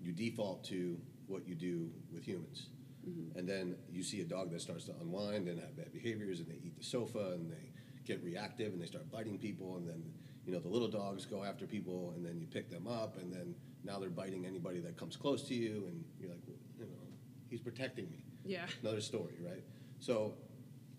you 0.00 0.12
default 0.12 0.64
to 0.64 0.98
what 1.26 1.46
you 1.46 1.54
do 1.54 1.90
with 2.12 2.24
humans. 2.24 2.68
Mm-hmm. 3.08 3.38
And 3.38 3.48
then 3.48 3.76
you 3.90 4.02
see 4.02 4.20
a 4.20 4.24
dog 4.24 4.50
that 4.52 4.60
starts 4.60 4.84
to 4.86 4.92
unwind 5.00 5.48
and 5.48 5.60
have 5.60 5.76
bad 5.76 5.92
behaviors, 5.92 6.40
and 6.40 6.48
they 6.48 6.58
eat 6.64 6.76
the 6.76 6.84
sofa, 6.84 7.32
and 7.32 7.50
they 7.50 7.72
get 8.04 8.22
reactive, 8.22 8.72
and 8.72 8.80
they 8.80 8.86
start 8.86 9.10
biting 9.10 9.38
people, 9.38 9.76
and 9.76 9.88
then 9.88 10.02
you 10.44 10.52
know 10.52 10.58
the 10.58 10.68
little 10.68 10.88
dogs 10.88 11.26
go 11.26 11.44
after 11.44 11.66
people, 11.66 12.12
and 12.16 12.24
then 12.24 12.38
you 12.38 12.46
pick 12.46 12.70
them 12.70 12.86
up, 12.86 13.16
and 13.18 13.32
then 13.32 13.54
now 13.84 13.98
they're 13.98 14.10
biting 14.10 14.46
anybody 14.46 14.80
that 14.80 14.96
comes 14.96 15.16
close 15.16 15.42
to 15.48 15.54
you, 15.54 15.86
and 15.88 16.04
you're 16.18 16.30
like, 16.30 16.40
well, 16.46 16.56
you 16.78 16.86
know, 16.86 16.92
he's 17.50 17.60
protecting 17.60 18.10
me. 18.10 18.24
Yeah. 18.44 18.66
Another 18.82 19.00
story, 19.00 19.34
right? 19.44 19.64
So 19.98 20.34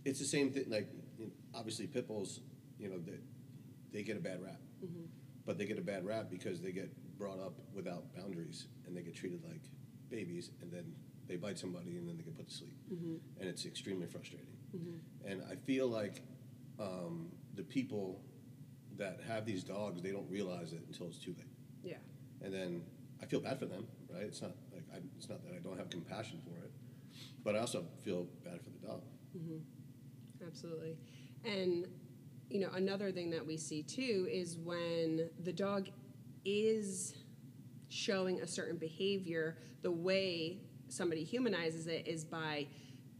it's 0.05 0.19
the 0.19 0.25
same 0.25 0.51
thing. 0.51 0.65
Like 0.69 0.88
you 1.17 1.25
know, 1.25 1.31
obviously, 1.53 1.88
pit 1.88 2.07
bulls, 2.07 2.39
you 2.79 2.89
know, 2.89 3.00
they, 3.00 3.19
they 3.91 4.03
get 4.03 4.17
a 4.17 4.21
bad 4.21 4.41
rap, 4.41 4.62
mm-hmm. 4.83 5.05
but 5.45 5.57
they 5.57 5.65
get 5.65 5.77
a 5.77 5.81
bad 5.81 6.05
rap 6.05 6.29
because 6.29 6.62
they 6.62 6.71
get 6.71 6.89
brought 7.17 7.39
up 7.39 7.53
without 7.74 8.15
boundaries, 8.15 8.67
and 8.85 8.95
they 8.95 9.01
get 9.01 9.15
treated 9.15 9.43
like 9.43 9.63
babies, 10.09 10.51
and 10.62 10.71
then 10.71 10.93
they 11.27 11.35
bite 11.35 11.57
somebody, 11.57 11.97
and 11.97 12.07
then 12.07 12.17
they 12.17 12.24
get 12.24 12.38
put 12.38 12.47
to 12.47 12.53
sleep, 12.53 12.77
mm-hmm. 12.93 13.15
and 13.39 13.50
it's 13.50 13.65
extremely 13.65 14.07
frustrating. 14.07 14.55
Mm-hmm. 14.75 15.31
And 15.31 15.41
I 15.51 15.55
feel 15.55 15.88
like 15.88 16.21
um, 16.79 17.29
the 17.55 17.63
people 17.63 18.21
that 18.97 19.19
have 19.27 19.45
these 19.45 19.63
dogs, 19.63 20.01
they 20.01 20.12
don't 20.12 20.29
realize 20.29 20.74
it 20.74 20.81
until 20.88 21.07
it's 21.07 21.17
too 21.17 21.33
late. 21.38 21.47
Yeah. 21.83 21.97
And 22.41 22.53
then 22.53 22.83
I 23.21 23.25
feel 23.25 23.39
bad 23.39 23.59
for 23.59 23.65
them, 23.65 23.88
right? 24.09 24.24
It's 24.24 24.41
not 24.41 24.51
like 24.74 24.83
I, 24.93 24.97
it's 25.17 25.29
not 25.29 25.43
that 25.43 25.53
I 25.53 25.59
don't 25.59 25.77
have 25.77 25.89
compassion 25.89 26.39
for 26.43 26.63
it, 26.63 26.71
but 27.43 27.55
I 27.55 27.59
also 27.59 27.85
feel 28.03 28.27
bad 28.43 28.62
for 28.62 28.69
the 28.69 28.88
dog. 28.88 29.01
Absolutely. 30.45 30.97
And, 31.43 31.87
you 32.49 32.59
know, 32.59 32.69
another 32.73 33.11
thing 33.11 33.29
that 33.31 33.45
we 33.45 33.57
see 33.57 33.83
too 33.83 34.27
is 34.31 34.57
when 34.57 35.29
the 35.43 35.53
dog 35.53 35.89
is 36.43 37.15
showing 37.89 38.41
a 38.41 38.47
certain 38.47 38.77
behavior, 38.77 39.57
the 39.81 39.91
way 39.91 40.59
somebody 40.87 41.23
humanizes 41.23 41.87
it 41.87 42.07
is 42.07 42.23
by 42.23 42.67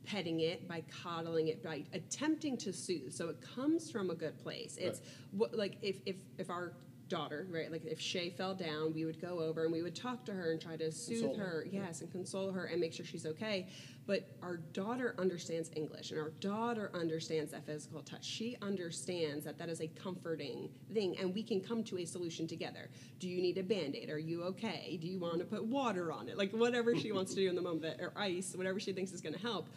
petting 0.06 0.42
it, 0.42 0.68
by 0.68 0.84
coddling 1.04 1.48
it, 1.48 1.64
by 1.64 1.84
attempting 1.94 2.58
to 2.58 2.72
soothe. 2.72 3.12
So 3.12 3.30
it 3.30 3.42
comes 3.42 3.90
from 3.90 4.12
a 4.12 4.16
good 4.16 4.38
place. 4.38 4.78
It's 4.80 5.02
what, 5.32 5.56
like 5.56 5.78
if, 5.82 5.98
if, 6.06 6.18
if 6.38 6.50
our 6.50 6.74
daughter, 7.08 7.48
right, 7.50 7.72
like 7.72 7.86
if 7.86 8.00
Shay 8.00 8.30
fell 8.30 8.54
down, 8.56 8.94
we 8.94 9.06
would 9.06 9.22
go 9.22 9.40
over 9.40 9.64
and 9.64 9.72
we 9.72 9.82
would 9.82 9.96
talk 9.96 10.26
to 10.26 10.34
her 10.34 10.52
and 10.52 10.62
try 10.62 10.76
to 10.76 10.92
soothe 10.92 11.22
Console 11.22 11.38
her. 11.38 11.46
her. 11.46 11.68
Yes, 11.72 12.02
and 12.02 12.12
console 12.12 12.52
her 12.52 12.66
and 12.66 12.80
make 12.80 12.94
sure 12.94 13.06
she's 13.06 13.26
okay. 13.26 13.68
But 14.08 14.30
our 14.42 14.58
daughter 14.58 15.16
understands 15.18 15.72
English 15.76 16.12
and 16.12 16.20
our 16.20 16.30
daughter 16.40 16.92
understands 16.94 17.52
that 17.52 17.66
physical 17.66 18.02
touch. 18.02 18.24
She 18.24 18.56
understands 18.62 19.46
that 19.46 19.58
that 19.58 19.70
is 19.70 19.82
a 19.82 19.88
comforting 19.88 20.70
thing 20.94 21.16
and 21.20 21.34
we 21.34 21.42
can 21.44 21.60
come 21.62 21.84
to 21.86 21.98
a 21.98 22.06
solution 22.06 22.48
together. 22.48 22.90
Do 23.20 23.28
you 23.28 23.42
need 23.42 23.58
a 23.58 23.64
band 23.64 23.96
aid? 23.96 24.10
Are 24.10 24.20
you 24.20 24.44
okay? 24.44 24.98
Do 25.02 25.08
you 25.08 25.20
want 25.20 25.40
to 25.40 25.46
put 25.46 25.66
water 25.66 26.12
on 26.12 26.30
it? 26.30 26.38
Like 26.38 26.52
whatever 26.52 26.96
she 26.96 27.12
wants 27.12 27.34
to 27.34 27.42
do 27.42 27.50
in 27.50 27.56
the 27.56 27.62
moment, 27.62 28.00
or 28.00 28.14
ice, 28.16 28.54
whatever 28.56 28.80
she 28.80 28.94
thinks 28.94 29.12
is 29.12 29.22
going 29.22 29.34
to 29.34 29.42
help. 29.42 29.68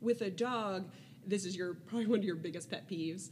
With 0.00 0.22
a 0.22 0.30
dog, 0.30 0.88
this 1.26 1.44
is 1.44 1.54
your 1.54 1.74
probably 1.74 2.06
one 2.06 2.20
of 2.20 2.24
your 2.24 2.36
biggest 2.36 2.70
pet 2.70 2.88
peeves 2.88 3.28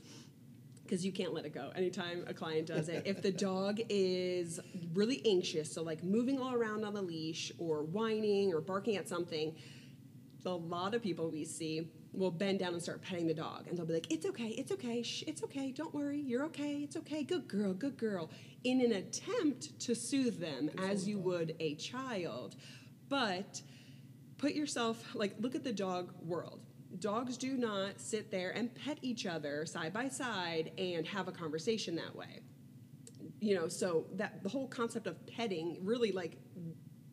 because 0.88 1.04
you 1.04 1.12
can't 1.12 1.34
let 1.34 1.44
it 1.44 1.52
go 1.52 1.70
anytime 1.76 2.24
a 2.26 2.34
client 2.34 2.66
does 2.66 2.88
it. 2.88 3.02
if 3.04 3.20
the 3.20 3.30
dog 3.30 3.80
is 3.88 4.58
really 4.94 5.20
anxious, 5.26 5.70
so 5.72 5.82
like 5.82 6.02
moving 6.02 6.40
all 6.40 6.54
around 6.54 6.84
on 6.84 6.94
the 6.94 7.02
leash 7.02 7.52
or 7.58 7.82
whining 7.82 8.54
or 8.54 8.60
barking 8.60 8.96
at 8.96 9.08
something, 9.08 9.54
a 10.46 10.50
lot 10.50 10.94
of 10.94 11.02
people 11.02 11.30
we 11.30 11.44
see 11.44 11.90
will 12.14 12.30
bend 12.30 12.58
down 12.58 12.72
and 12.72 12.82
start 12.82 13.02
petting 13.02 13.26
the 13.26 13.34
dog 13.34 13.66
and 13.68 13.76
they'll 13.76 13.84
be 13.84 13.92
like 13.92 14.10
it's 14.10 14.24
okay 14.24 14.48
it's 14.48 14.72
okay 14.72 15.02
Shh, 15.02 15.24
it's 15.26 15.42
okay 15.42 15.70
don't 15.72 15.94
worry 15.94 16.18
you're 16.18 16.44
okay 16.46 16.76
it's 16.76 16.96
okay 16.96 17.22
good 17.22 17.46
girl 17.46 17.74
good 17.74 17.98
girl 17.98 18.30
in 18.64 18.80
an 18.80 18.92
attempt 18.92 19.78
to 19.80 19.94
soothe 19.94 20.40
them 20.40 20.70
as 20.78 21.06
you 21.06 21.18
would 21.18 21.54
a 21.60 21.74
child. 21.74 22.56
But 23.08 23.62
put 24.38 24.54
yourself 24.54 25.04
like 25.14 25.34
look 25.38 25.54
at 25.54 25.64
the 25.64 25.72
dog 25.72 26.12
world 26.22 26.60
dogs 26.98 27.36
do 27.36 27.56
not 27.56 28.00
sit 28.00 28.30
there 28.30 28.50
and 28.50 28.74
pet 28.74 28.98
each 29.02 29.26
other 29.26 29.66
side 29.66 29.92
by 29.92 30.08
side 30.08 30.72
and 30.78 31.06
have 31.06 31.28
a 31.28 31.32
conversation 31.32 31.96
that 31.96 32.14
way. 32.14 32.40
You 33.40 33.54
know 33.54 33.68
so 33.68 34.06
that 34.14 34.42
the 34.42 34.48
whole 34.48 34.68
concept 34.68 35.06
of 35.06 35.24
petting 35.26 35.78
really 35.82 36.12
like 36.12 36.38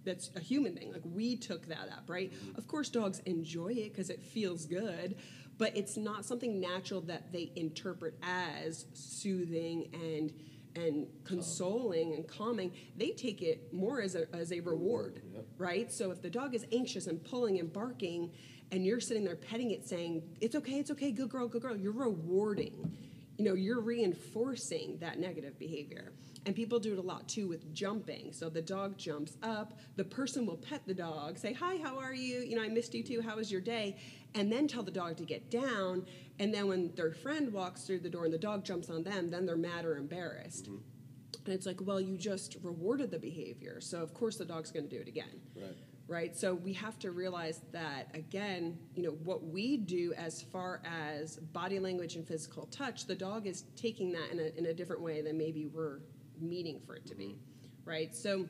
that's 0.03 0.29
a 0.35 0.39
human 0.39 0.75
thing. 0.75 0.91
Like 0.91 1.01
we 1.03 1.35
took 1.35 1.67
that 1.67 1.89
up 1.91 2.03
right? 2.07 2.31
Mm-hmm. 2.31 2.57
Of 2.57 2.67
course 2.67 2.89
dogs 2.89 3.19
enjoy 3.25 3.73
it 3.73 3.93
because 3.93 4.09
it 4.09 4.21
feels 4.23 4.65
good 4.65 5.15
but 5.57 5.75
it's 5.75 5.97
not 5.97 6.25
something 6.25 6.59
natural 6.59 7.01
that 7.01 7.31
they 7.31 7.51
interpret 7.55 8.15
as 8.21 8.85
soothing 8.93 9.89
and 9.93 10.33
and 10.75 11.07
consoling 11.23 12.15
and 12.15 12.27
calming. 12.27 12.73
They 12.97 13.11
take 13.11 13.41
it 13.41 13.73
more 13.73 14.01
as 14.01 14.15
a, 14.15 14.27
as 14.35 14.51
a 14.51 14.59
reward 14.59 15.21
yeah. 15.33 15.39
right? 15.57 15.89
So 15.89 16.11
if 16.11 16.21
the 16.21 16.29
dog 16.29 16.53
is 16.53 16.65
anxious 16.71 17.07
and 17.07 17.23
pulling 17.23 17.59
and 17.59 17.71
barking 17.71 18.31
and 18.75 18.85
you're 18.85 18.99
sitting 18.99 19.23
there 19.23 19.37
petting 19.37 19.71
it 19.71 19.87
saying 19.87 20.21
it's 20.41 20.53
okay 20.53 20.73
it's 20.73 20.91
okay 20.91 21.11
good 21.11 21.29
girl 21.29 21.47
good 21.47 21.61
girl. 21.61 21.75
You're 21.75 21.93
rewarding 21.93 22.91
you 23.37 23.45
know 23.45 23.53
you're 23.53 23.81
reinforcing 23.81 24.97
that 24.99 25.19
negative 25.19 25.57
behavior. 25.57 26.11
And 26.45 26.55
people 26.55 26.79
do 26.79 26.93
it 26.93 26.99
a 26.99 27.01
lot 27.01 27.27
too 27.27 27.47
with 27.47 27.73
jumping. 27.73 28.31
So 28.31 28.49
the 28.49 28.61
dog 28.61 28.97
jumps 28.97 29.37
up 29.41 29.79
the 29.95 30.03
person 30.03 30.45
will 30.45 30.57
pet 30.57 30.81
the 30.85 30.93
dog 30.93 31.37
say 31.37 31.53
hi 31.53 31.77
how 31.77 31.97
are 31.97 32.13
you? 32.13 32.41
You 32.41 32.55
know 32.57 32.63
i 32.63 32.67
missed 32.67 32.93
you 32.93 33.03
too. 33.03 33.21
How 33.21 33.37
was 33.37 33.51
your 33.51 33.61
day? 33.61 33.97
And 34.35 34.51
then 34.51 34.67
tell 34.67 34.83
the 34.83 34.91
dog 34.91 35.15
to 35.17 35.25
get 35.25 35.49
down. 35.49 36.05
And 36.39 36.53
then 36.53 36.67
when 36.67 36.93
their 36.95 37.13
friend 37.13 37.51
walks 37.51 37.83
through 37.83 37.99
the 37.99 38.09
door 38.09 38.25
and 38.25 38.33
the 38.33 38.37
dog 38.37 38.65
jumps 38.65 38.89
on 38.89 39.03
them 39.03 39.29
then 39.29 39.45
they're 39.45 39.57
mad 39.57 39.85
or 39.85 39.97
embarrassed. 39.97 40.65
Mm-hmm. 40.65 41.45
And 41.45 41.53
it's 41.53 41.65
like 41.65 41.79
well 41.81 42.01
you 42.01 42.17
just 42.17 42.57
rewarded 42.61 43.09
the 43.09 43.19
behavior. 43.19 43.79
So 43.79 44.01
of 44.01 44.13
course 44.13 44.35
the 44.37 44.45
dog's 44.45 44.71
going 44.71 44.87
to 44.87 44.95
do 44.95 45.01
it 45.01 45.07
again. 45.07 45.41
Right. 45.55 45.77
Right? 46.07 46.35
So 46.37 46.53
we 46.53 46.73
have 46.73 46.99
to 46.99 47.11
realize 47.11 47.61
that 47.71 48.09
again 48.13 48.77
you 48.93 49.03
know 49.03 49.17
what 49.23 49.43
we 49.43 49.77
do 49.77 50.13
as 50.17 50.41
far 50.41 50.81
as 50.85 51.37
body 51.37 51.79
language 51.79 52.15
and 52.15 52.27
physical 52.27 52.67
touch 52.67 53.05
the 53.05 53.15
dog 53.15 53.47
is 53.47 53.63
taking 53.75 54.11
that 54.11 54.31
in 54.31 54.39
a, 54.39 54.57
in 54.57 54.65
a 54.67 54.73
different 54.73 55.01
way 55.01 55.21
than 55.21 55.37
maybe 55.37 55.65
we're 55.65 55.99
meaning 56.39 56.79
for 56.85 56.95
it 56.95 57.05
to 57.07 57.15
be 57.15 57.37
mm-hmm. 57.37 57.89
right? 57.89 58.15
So 58.15 58.47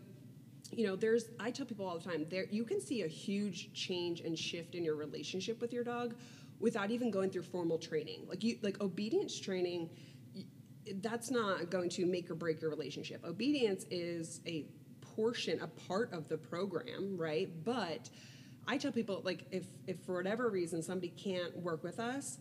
you 0.71 0.85
know 0.87 0.95
there's 0.95 1.25
i 1.39 1.51
tell 1.51 1.63
people 1.63 1.85
all 1.85 1.99
the 1.99 2.09
time 2.09 2.25
there 2.31 2.45
you 2.49 2.63
can 2.63 2.81
see 2.81 3.03
a 3.03 3.07
huge 3.07 3.71
change 3.73 4.21
and 4.21 4.37
shift 4.37 4.73
in 4.73 4.83
your 4.83 4.95
relationship 4.95 5.61
with 5.61 5.71
your 5.71 5.83
dog 5.83 6.15
without 6.59 6.91
even 6.91 7.11
going 7.11 7.29
through 7.29 7.43
formal 7.43 7.77
training. 7.77 8.25
Like 8.27 8.43
you 8.43 8.57
like 8.61 8.81
obedience 8.81 9.39
training 9.39 9.89
that's 11.01 11.31
not 11.31 11.71
going 11.71 11.89
to 11.89 12.05
make 12.05 12.29
or 12.29 12.35
break 12.35 12.61
your 12.61 12.69
relationship. 12.69 13.25
Obedience 13.25 13.85
is 13.89 14.41
a 14.45 14.65
portion 15.15 15.59
a 15.61 15.67
part 15.87 16.11
of 16.13 16.27
the 16.29 16.37
program 16.37 17.15
right 17.17 17.49
but 17.63 18.09
i 18.67 18.77
tell 18.77 18.91
people 18.91 19.21
like 19.23 19.45
if 19.51 19.65
if 19.87 19.99
for 20.01 20.15
whatever 20.15 20.49
reason 20.49 20.81
somebody 20.81 21.09
can't 21.09 21.55
work 21.57 21.83
with 21.83 21.99
us 21.99 22.37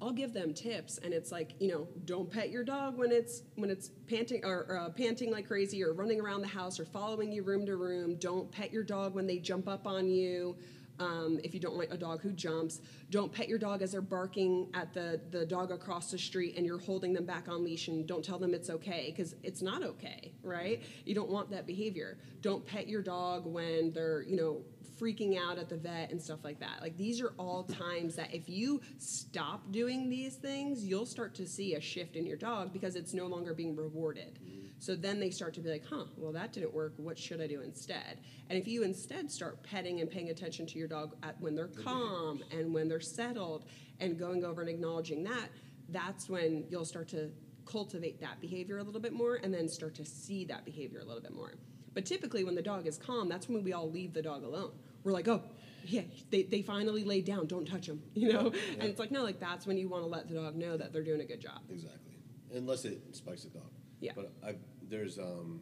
I'll 0.00 0.12
give 0.12 0.32
them 0.32 0.54
tips, 0.54 0.98
and 0.98 1.12
it's 1.12 1.32
like 1.32 1.54
you 1.58 1.68
know, 1.68 1.88
don't 2.04 2.30
pet 2.30 2.50
your 2.50 2.62
dog 2.62 2.96
when 2.96 3.10
it's 3.10 3.42
when 3.56 3.68
it's 3.68 3.90
panting 4.06 4.44
or 4.44 4.78
uh, 4.78 4.90
panting 4.90 5.32
like 5.32 5.48
crazy, 5.48 5.82
or 5.82 5.92
running 5.92 6.20
around 6.20 6.42
the 6.42 6.48
house, 6.48 6.78
or 6.78 6.84
following 6.84 7.32
you 7.32 7.42
room 7.42 7.66
to 7.66 7.76
room. 7.76 8.14
Don't 8.16 8.50
pet 8.50 8.72
your 8.72 8.84
dog 8.84 9.14
when 9.14 9.26
they 9.26 9.38
jump 9.38 9.66
up 9.66 9.86
on 9.86 10.08
you. 10.08 10.56
Um, 11.00 11.38
if 11.44 11.54
you 11.54 11.60
don't 11.60 11.76
like 11.76 11.92
a 11.92 11.96
dog 11.96 12.22
who 12.22 12.32
jumps, 12.32 12.80
don't 13.10 13.32
pet 13.32 13.48
your 13.48 13.58
dog 13.58 13.82
as 13.82 13.92
they're 13.92 14.00
barking 14.00 14.68
at 14.74 14.92
the 14.92 15.20
the 15.30 15.46
dog 15.46 15.70
across 15.70 16.10
the 16.10 16.18
street, 16.18 16.56
and 16.56 16.66
you're 16.66 16.78
holding 16.78 17.12
them 17.12 17.24
back 17.24 17.48
on 17.48 17.64
leash, 17.64 17.88
and 17.88 18.06
don't 18.06 18.24
tell 18.24 18.38
them 18.38 18.54
it's 18.54 18.70
okay 18.70 19.12
because 19.14 19.34
it's 19.42 19.62
not 19.62 19.82
okay, 19.82 20.32
right? 20.42 20.82
You 21.04 21.14
don't 21.14 21.30
want 21.30 21.50
that 21.50 21.66
behavior. 21.66 22.18
Don't 22.40 22.64
pet 22.66 22.88
your 22.88 23.02
dog 23.02 23.46
when 23.46 23.92
they're 23.92 24.22
you 24.22 24.36
know 24.36 24.62
freaking 25.00 25.38
out 25.38 25.58
at 25.58 25.68
the 25.68 25.76
vet 25.76 26.10
and 26.10 26.20
stuff 26.20 26.40
like 26.42 26.58
that. 26.60 26.80
Like 26.80 26.96
these 26.96 27.20
are 27.20 27.32
all 27.38 27.64
times 27.64 28.16
that 28.16 28.34
if 28.34 28.48
you 28.48 28.80
stop 28.98 29.70
doing 29.70 30.10
these 30.10 30.36
things, 30.36 30.84
you'll 30.84 31.06
start 31.06 31.34
to 31.36 31.46
see 31.46 31.74
a 31.74 31.80
shift 31.80 32.16
in 32.16 32.26
your 32.26 32.36
dog 32.36 32.72
because 32.72 32.96
it's 32.96 33.14
no 33.14 33.26
longer 33.26 33.54
being 33.54 33.76
rewarded. 33.76 34.38
So 34.78 34.94
then 34.94 35.18
they 35.18 35.30
start 35.30 35.54
to 35.54 35.60
be 35.60 35.70
like, 35.70 35.84
huh, 35.88 36.04
well, 36.16 36.32
that 36.32 36.52
didn't 36.52 36.72
work. 36.72 36.94
What 36.96 37.18
should 37.18 37.40
I 37.40 37.46
do 37.46 37.62
instead? 37.62 38.20
And 38.48 38.58
if 38.58 38.68
you 38.68 38.84
instead 38.84 39.30
start 39.30 39.62
petting 39.62 40.00
and 40.00 40.08
paying 40.08 40.30
attention 40.30 40.66
to 40.66 40.78
your 40.78 40.88
dog 40.88 41.16
at, 41.22 41.40
when 41.40 41.54
they're 41.54 41.68
calm 41.68 42.42
and 42.52 42.72
when 42.72 42.88
they're 42.88 43.00
settled 43.00 43.64
and 44.00 44.18
going 44.18 44.44
over 44.44 44.60
and 44.60 44.70
acknowledging 44.70 45.24
that, 45.24 45.48
that's 45.88 46.28
when 46.28 46.64
you'll 46.70 46.84
start 46.84 47.08
to 47.08 47.30
cultivate 47.66 48.20
that 48.20 48.40
behavior 48.40 48.78
a 48.78 48.82
little 48.82 49.00
bit 49.00 49.12
more 49.12 49.36
and 49.36 49.52
then 49.52 49.68
start 49.68 49.94
to 49.96 50.04
see 50.04 50.44
that 50.44 50.64
behavior 50.64 51.00
a 51.00 51.04
little 51.04 51.22
bit 51.22 51.34
more. 51.34 51.52
But 51.94 52.06
typically, 52.06 52.44
when 52.44 52.54
the 52.54 52.62
dog 52.62 52.86
is 52.86 52.96
calm, 52.96 53.28
that's 53.28 53.48
when 53.48 53.64
we 53.64 53.72
all 53.72 53.90
leave 53.90 54.12
the 54.12 54.22
dog 54.22 54.44
alone. 54.44 54.72
We're 55.02 55.12
like, 55.12 55.26
oh, 55.26 55.42
yeah, 55.84 56.02
they, 56.30 56.44
they 56.44 56.62
finally 56.62 57.02
laid 57.02 57.24
down, 57.24 57.46
don't 57.46 57.66
touch 57.66 57.86
them, 57.86 58.02
you 58.14 58.32
know? 58.32 58.52
And 58.78 58.84
it's 58.84 59.00
like, 59.00 59.10
no, 59.10 59.24
like 59.24 59.40
that's 59.40 59.66
when 59.66 59.76
you 59.76 59.88
want 59.88 60.04
to 60.04 60.08
let 60.08 60.28
the 60.28 60.34
dog 60.34 60.56
know 60.56 60.76
that 60.76 60.92
they're 60.92 61.02
doing 61.02 61.20
a 61.20 61.24
good 61.24 61.40
job. 61.40 61.60
Exactly. 61.70 62.18
Unless 62.54 62.84
it 62.84 63.00
spikes 63.12 63.44
the 63.44 63.50
dog. 63.50 63.70
Yeah. 64.00 64.12
But 64.14 64.32
I, 64.46 64.54
there's 64.88 65.18
um, 65.18 65.60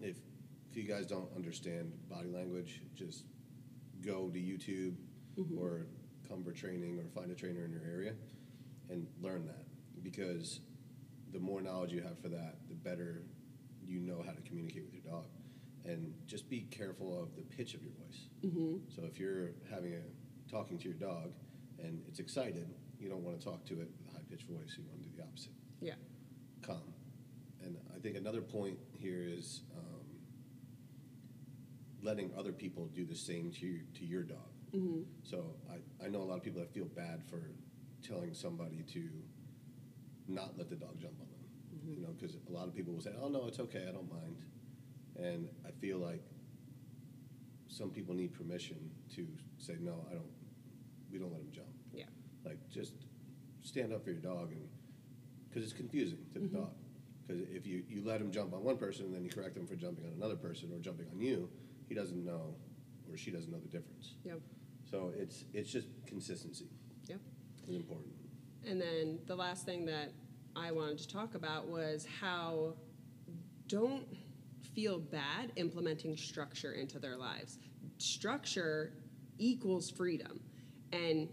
if 0.00 0.16
if 0.70 0.76
you 0.76 0.82
guys 0.84 1.06
don't 1.06 1.28
understand 1.36 1.92
body 2.10 2.28
language, 2.28 2.82
just 2.94 3.24
go 4.04 4.28
to 4.30 4.38
YouTube 4.38 4.94
Mm-hmm. 5.36 5.58
or 5.58 5.86
Comfort 6.28 6.54
Training 6.54 6.96
or 7.00 7.08
find 7.20 7.28
a 7.32 7.34
trainer 7.34 7.64
in 7.64 7.72
your 7.72 7.82
area 7.84 8.12
and 8.88 9.04
learn 9.20 9.44
that 9.46 9.64
because 10.04 10.60
the 11.32 11.40
more 11.40 11.60
knowledge 11.60 11.90
you 11.92 12.00
have 12.02 12.16
for 12.20 12.28
that, 12.28 12.54
the 12.68 12.74
better 12.76 13.24
you 13.84 13.98
know 13.98 14.22
how 14.24 14.30
to 14.30 14.40
communicate 14.42 14.84
with 14.84 14.94
your 14.94 15.02
dog. 15.12 15.26
And 15.84 16.14
just 16.28 16.48
be 16.48 16.60
careful 16.70 17.20
of 17.20 17.34
the 17.34 17.42
pitch 17.42 17.74
of 17.74 17.82
your 17.82 17.90
voice. 17.94 18.28
Mm-hmm. 18.46 18.76
So 18.94 19.02
if 19.10 19.18
you're 19.18 19.50
having 19.68 19.94
a 19.94 20.02
talking 20.50 20.78
to 20.78 20.84
your 20.84 20.94
dog 20.98 21.32
and 21.82 22.00
it's 22.06 22.20
excited, 22.20 22.72
you 23.00 23.08
don't 23.08 23.24
want 23.24 23.36
to 23.40 23.44
talk 23.44 23.64
to 23.66 23.72
it 23.80 23.90
with 23.98 24.12
a 24.12 24.16
high 24.16 24.22
pitched 24.30 24.46
voice. 24.48 24.76
You 24.78 24.84
want 24.88 25.02
to 25.02 25.08
do 25.08 25.16
the 25.16 25.22
opposite 25.24 25.50
Yeah. 25.80 25.94
calm. 26.62 26.93
Think 28.04 28.18
another 28.18 28.42
point 28.42 28.76
here 28.92 29.24
is 29.26 29.62
um, 29.74 30.04
letting 32.02 32.30
other 32.36 32.52
people 32.52 32.90
do 32.94 33.06
the 33.06 33.14
same 33.14 33.50
to 33.52 33.66
you, 33.66 33.80
to 33.94 34.04
your 34.04 34.22
dog. 34.22 34.52
Mm-hmm. 34.76 35.04
So 35.22 35.56
I, 35.70 36.04
I 36.04 36.08
know 36.10 36.20
a 36.20 36.28
lot 36.28 36.36
of 36.36 36.42
people 36.42 36.60
that 36.60 36.74
feel 36.74 36.84
bad 36.84 37.22
for 37.30 37.40
telling 38.06 38.34
somebody 38.34 38.84
to 38.92 39.08
not 40.28 40.52
let 40.58 40.68
the 40.68 40.76
dog 40.76 41.00
jump 41.00 41.14
on 41.18 41.28
them. 41.28 41.94
You 41.96 42.02
know, 42.02 42.08
because 42.08 42.36
a 42.46 42.52
lot 42.52 42.68
of 42.68 42.74
people 42.74 42.92
will 42.92 43.00
say, 43.00 43.12
"Oh 43.18 43.28
no, 43.28 43.46
it's 43.48 43.58
okay, 43.58 43.86
I 43.88 43.92
don't 43.92 44.12
mind," 44.12 44.36
and 45.16 45.48
I 45.66 45.70
feel 45.70 45.96
like 45.96 46.22
some 47.68 47.88
people 47.88 48.14
need 48.14 48.34
permission 48.34 48.90
to 49.16 49.26
say, 49.56 49.76
"No, 49.80 50.04
I 50.10 50.12
don't. 50.12 50.30
We 51.10 51.18
don't 51.18 51.32
let 51.32 51.40
him 51.40 51.52
jump." 51.52 51.68
Yeah. 51.90 52.04
Like 52.44 52.58
just 52.70 52.92
stand 53.62 53.94
up 53.94 54.04
for 54.04 54.10
your 54.10 54.20
dog, 54.20 54.50
and 54.52 54.68
because 55.48 55.64
it's 55.64 55.72
confusing 55.72 56.18
to 56.34 56.40
the 56.40 56.48
dog. 56.48 56.72
Because 57.26 57.42
if 57.50 57.66
you, 57.66 57.82
you 57.88 58.02
let 58.04 58.20
him 58.20 58.30
jump 58.30 58.52
on 58.52 58.62
one 58.62 58.76
person 58.76 59.06
and 59.06 59.14
then 59.14 59.24
you 59.24 59.30
correct 59.30 59.56
him 59.56 59.66
for 59.66 59.76
jumping 59.76 60.04
on 60.04 60.12
another 60.12 60.36
person 60.36 60.70
or 60.72 60.78
jumping 60.78 61.06
on 61.12 61.20
you, 61.20 61.48
he 61.88 61.94
doesn't 61.94 62.24
know 62.24 62.54
or 63.10 63.16
she 63.16 63.30
doesn't 63.30 63.50
know 63.50 63.60
the 63.60 63.68
difference. 63.68 64.14
Yep. 64.24 64.40
So 64.90 65.12
it's 65.16 65.44
it's 65.52 65.70
just 65.70 65.88
consistency 66.06 66.68
Yep. 67.06 67.20
is 67.68 67.76
important. 67.76 68.12
And 68.66 68.80
then 68.80 69.18
the 69.26 69.36
last 69.36 69.64
thing 69.64 69.84
that 69.86 70.12
I 70.56 70.70
wanted 70.72 70.98
to 70.98 71.08
talk 71.08 71.34
about 71.34 71.66
was 71.68 72.06
how 72.20 72.74
don't 73.68 74.06
feel 74.74 74.98
bad 74.98 75.52
implementing 75.56 76.16
structure 76.16 76.72
into 76.72 76.98
their 76.98 77.16
lives. 77.16 77.58
Structure 77.98 78.92
equals 79.38 79.90
freedom. 79.90 80.40
And 80.92 81.28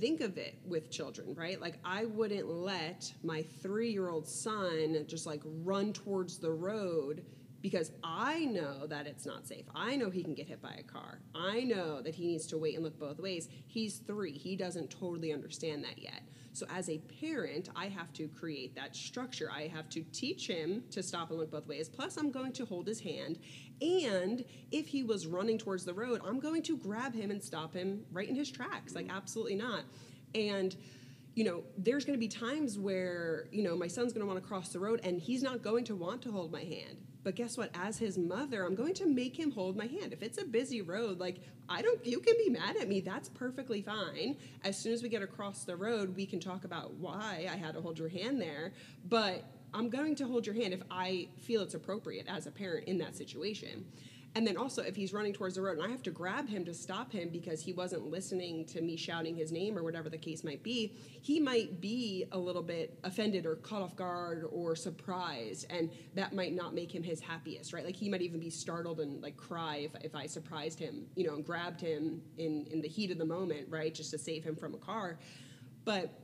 think 0.00 0.20
of 0.20 0.38
it 0.38 0.58
with 0.64 0.90
children, 0.90 1.34
right? 1.34 1.60
Like, 1.60 1.78
I 1.84 2.04
wouldn't 2.06 2.48
let 2.48 3.12
my 3.22 3.42
three 3.62 3.90
year 3.90 4.08
old 4.08 4.26
son 4.26 5.04
just 5.06 5.26
like 5.26 5.42
run 5.44 5.92
towards 5.92 6.38
the 6.38 6.52
road 6.52 7.24
because 7.60 7.90
I 8.04 8.44
know 8.44 8.86
that 8.86 9.06
it's 9.06 9.26
not 9.26 9.46
safe. 9.46 9.66
I 9.74 9.96
know 9.96 10.10
he 10.10 10.22
can 10.22 10.34
get 10.34 10.46
hit 10.46 10.62
by 10.62 10.74
a 10.78 10.82
car. 10.82 11.20
I 11.34 11.64
know 11.64 12.00
that 12.02 12.14
he 12.14 12.26
needs 12.26 12.46
to 12.48 12.58
wait 12.58 12.74
and 12.76 12.84
look 12.84 12.98
both 12.98 13.18
ways. 13.18 13.48
He's 13.66 13.98
three, 13.98 14.32
he 14.32 14.56
doesn't 14.56 14.90
totally 14.90 15.32
understand 15.32 15.84
that 15.84 15.98
yet. 15.98 16.22
So, 16.58 16.66
as 16.74 16.88
a 16.90 16.98
parent, 17.20 17.68
I 17.76 17.86
have 17.86 18.12
to 18.14 18.26
create 18.26 18.74
that 18.74 18.96
structure. 18.96 19.48
I 19.48 19.68
have 19.68 19.88
to 19.90 20.02
teach 20.12 20.48
him 20.48 20.82
to 20.90 21.04
stop 21.04 21.30
and 21.30 21.38
look 21.38 21.52
both 21.52 21.68
ways. 21.68 21.88
Plus, 21.88 22.16
I'm 22.16 22.32
going 22.32 22.52
to 22.54 22.64
hold 22.64 22.88
his 22.88 22.98
hand. 22.98 23.38
And 23.80 24.44
if 24.72 24.88
he 24.88 25.04
was 25.04 25.28
running 25.28 25.56
towards 25.56 25.84
the 25.84 25.94
road, 25.94 26.20
I'm 26.26 26.40
going 26.40 26.62
to 26.62 26.76
grab 26.76 27.14
him 27.14 27.30
and 27.30 27.40
stop 27.40 27.74
him 27.74 28.04
right 28.10 28.28
in 28.28 28.34
his 28.34 28.50
tracks. 28.50 28.96
Like, 28.96 29.08
absolutely 29.08 29.54
not. 29.54 29.84
And 30.34 30.76
you 31.36 31.44
know, 31.44 31.62
there's 31.76 32.04
going 32.04 32.16
to 32.16 32.20
be 32.20 32.26
times 32.26 32.80
where, 32.80 33.46
you 33.52 33.62
know, 33.62 33.76
my 33.76 33.86
son's 33.86 34.12
going 34.12 34.22
to 34.22 34.26
want 34.26 34.42
to 34.42 34.48
cross 34.48 34.70
the 34.70 34.80
road 34.80 35.00
and 35.04 35.20
he's 35.20 35.40
not 35.40 35.62
going 35.62 35.84
to 35.84 35.94
want 35.94 36.20
to 36.22 36.32
hold 36.32 36.50
my 36.50 36.64
hand. 36.64 36.96
But 37.24 37.34
guess 37.34 37.58
what? 37.58 37.70
As 37.74 37.98
his 37.98 38.16
mother, 38.16 38.64
I'm 38.64 38.74
going 38.74 38.94
to 38.94 39.06
make 39.06 39.38
him 39.38 39.50
hold 39.50 39.76
my 39.76 39.86
hand. 39.86 40.12
If 40.12 40.22
it's 40.22 40.38
a 40.38 40.44
busy 40.44 40.82
road, 40.82 41.18
like, 41.18 41.40
I 41.68 41.82
don't, 41.82 42.04
you 42.06 42.20
can 42.20 42.34
be 42.38 42.50
mad 42.50 42.76
at 42.76 42.88
me. 42.88 43.00
That's 43.00 43.28
perfectly 43.28 43.82
fine. 43.82 44.36
As 44.64 44.78
soon 44.78 44.92
as 44.92 45.02
we 45.02 45.08
get 45.08 45.22
across 45.22 45.64
the 45.64 45.76
road, 45.76 46.16
we 46.16 46.26
can 46.26 46.40
talk 46.40 46.64
about 46.64 46.94
why 46.94 47.48
I 47.50 47.56
had 47.56 47.74
to 47.74 47.80
hold 47.80 47.98
your 47.98 48.08
hand 48.08 48.40
there. 48.40 48.72
But 49.08 49.44
I'm 49.74 49.90
going 49.90 50.14
to 50.16 50.26
hold 50.26 50.46
your 50.46 50.54
hand 50.54 50.72
if 50.72 50.82
I 50.90 51.28
feel 51.40 51.62
it's 51.62 51.74
appropriate 51.74 52.26
as 52.28 52.46
a 52.46 52.50
parent 52.50 52.86
in 52.88 52.98
that 52.98 53.16
situation. 53.16 53.84
And 54.38 54.46
then 54.46 54.56
also, 54.56 54.82
if 54.82 54.94
he's 54.94 55.12
running 55.12 55.32
towards 55.32 55.56
the 55.56 55.62
road 55.62 55.78
and 55.78 55.82
I 55.84 55.90
have 55.90 56.04
to 56.04 56.12
grab 56.12 56.48
him 56.48 56.64
to 56.66 56.72
stop 56.72 57.10
him 57.10 57.28
because 57.28 57.60
he 57.60 57.72
wasn't 57.72 58.06
listening 58.06 58.66
to 58.66 58.80
me 58.80 58.96
shouting 58.96 59.34
his 59.34 59.50
name 59.50 59.76
or 59.76 59.82
whatever 59.82 60.08
the 60.08 60.16
case 60.16 60.44
might 60.44 60.62
be, 60.62 60.94
he 61.22 61.40
might 61.40 61.80
be 61.80 62.24
a 62.30 62.38
little 62.38 62.62
bit 62.62 62.96
offended 63.02 63.46
or 63.46 63.56
caught 63.56 63.82
off 63.82 63.96
guard 63.96 64.44
or 64.52 64.76
surprised. 64.76 65.66
And 65.70 65.90
that 66.14 66.36
might 66.36 66.54
not 66.54 66.72
make 66.72 66.94
him 66.94 67.02
his 67.02 67.18
happiest, 67.18 67.72
right? 67.72 67.84
Like 67.84 67.96
he 67.96 68.08
might 68.08 68.22
even 68.22 68.38
be 68.38 68.48
startled 68.48 69.00
and 69.00 69.20
like 69.20 69.36
cry 69.36 69.78
if, 69.78 70.04
if 70.04 70.14
I 70.14 70.26
surprised 70.26 70.78
him, 70.78 71.06
you 71.16 71.26
know, 71.26 71.34
and 71.34 71.44
grabbed 71.44 71.80
him 71.80 72.22
in, 72.36 72.68
in 72.70 72.80
the 72.80 72.86
heat 72.86 73.10
of 73.10 73.18
the 73.18 73.26
moment, 73.26 73.66
right? 73.68 73.92
Just 73.92 74.12
to 74.12 74.18
save 74.18 74.44
him 74.44 74.54
from 74.54 74.72
a 74.72 74.78
car. 74.78 75.18
But 75.84 76.16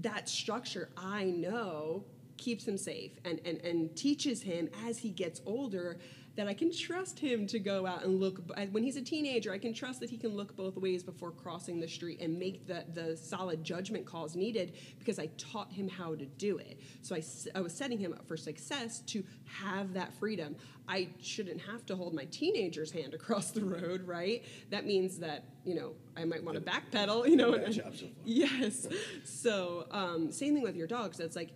that 0.00 0.28
structure 0.28 0.88
I 0.96 1.26
know 1.26 2.02
keeps 2.36 2.66
him 2.66 2.76
safe 2.76 3.12
and, 3.24 3.40
and, 3.44 3.58
and 3.58 3.96
teaches 3.96 4.42
him 4.42 4.68
as 4.88 4.98
he 4.98 5.10
gets 5.10 5.40
older 5.46 5.98
that 6.36 6.48
I 6.48 6.54
can 6.54 6.72
trust 6.72 7.18
him 7.18 7.46
to 7.48 7.58
go 7.58 7.86
out 7.86 8.04
and 8.04 8.18
look. 8.20 8.40
When 8.72 8.82
he's 8.82 8.96
a 8.96 9.02
teenager, 9.02 9.52
I 9.52 9.58
can 9.58 9.72
trust 9.72 10.00
that 10.00 10.10
he 10.10 10.16
can 10.16 10.30
look 10.30 10.56
both 10.56 10.76
ways 10.76 11.02
before 11.02 11.30
crossing 11.30 11.80
the 11.80 11.88
street 11.88 12.20
and 12.20 12.38
make 12.38 12.66
the, 12.66 12.84
the 12.92 13.16
solid 13.16 13.62
judgment 13.62 14.04
calls 14.04 14.34
needed 14.34 14.74
because 14.98 15.18
I 15.18 15.26
taught 15.38 15.72
him 15.72 15.88
how 15.88 16.14
to 16.14 16.26
do 16.26 16.58
it. 16.58 16.80
So 17.02 17.14
I, 17.14 17.22
I 17.54 17.60
was 17.60 17.72
setting 17.72 17.98
him 17.98 18.12
up 18.12 18.26
for 18.26 18.36
success 18.36 19.00
to 19.06 19.24
have 19.44 19.94
that 19.94 20.12
freedom. 20.14 20.56
I 20.88 21.08
shouldn't 21.20 21.60
have 21.62 21.86
to 21.86 21.96
hold 21.96 22.14
my 22.14 22.24
teenager's 22.26 22.90
hand 22.90 23.14
across 23.14 23.50
the 23.52 23.64
road, 23.64 24.06
right? 24.06 24.44
That 24.70 24.84
means 24.86 25.18
that, 25.18 25.44
you 25.64 25.74
know, 25.74 25.92
I 26.16 26.24
might 26.24 26.44
want 26.44 26.56
to 26.56 26.70
backpedal, 26.70 27.28
you 27.28 27.36
know. 27.36 27.52
And- 27.54 27.72
job 27.72 27.94
so 27.94 28.06
far. 28.06 28.10
Yes. 28.24 28.86
So 29.24 29.86
um, 29.90 30.30
same 30.32 30.54
thing 30.54 30.62
with 30.62 30.76
your 30.76 30.86
dogs. 30.86 31.20
It's 31.20 31.36
like 31.36 31.50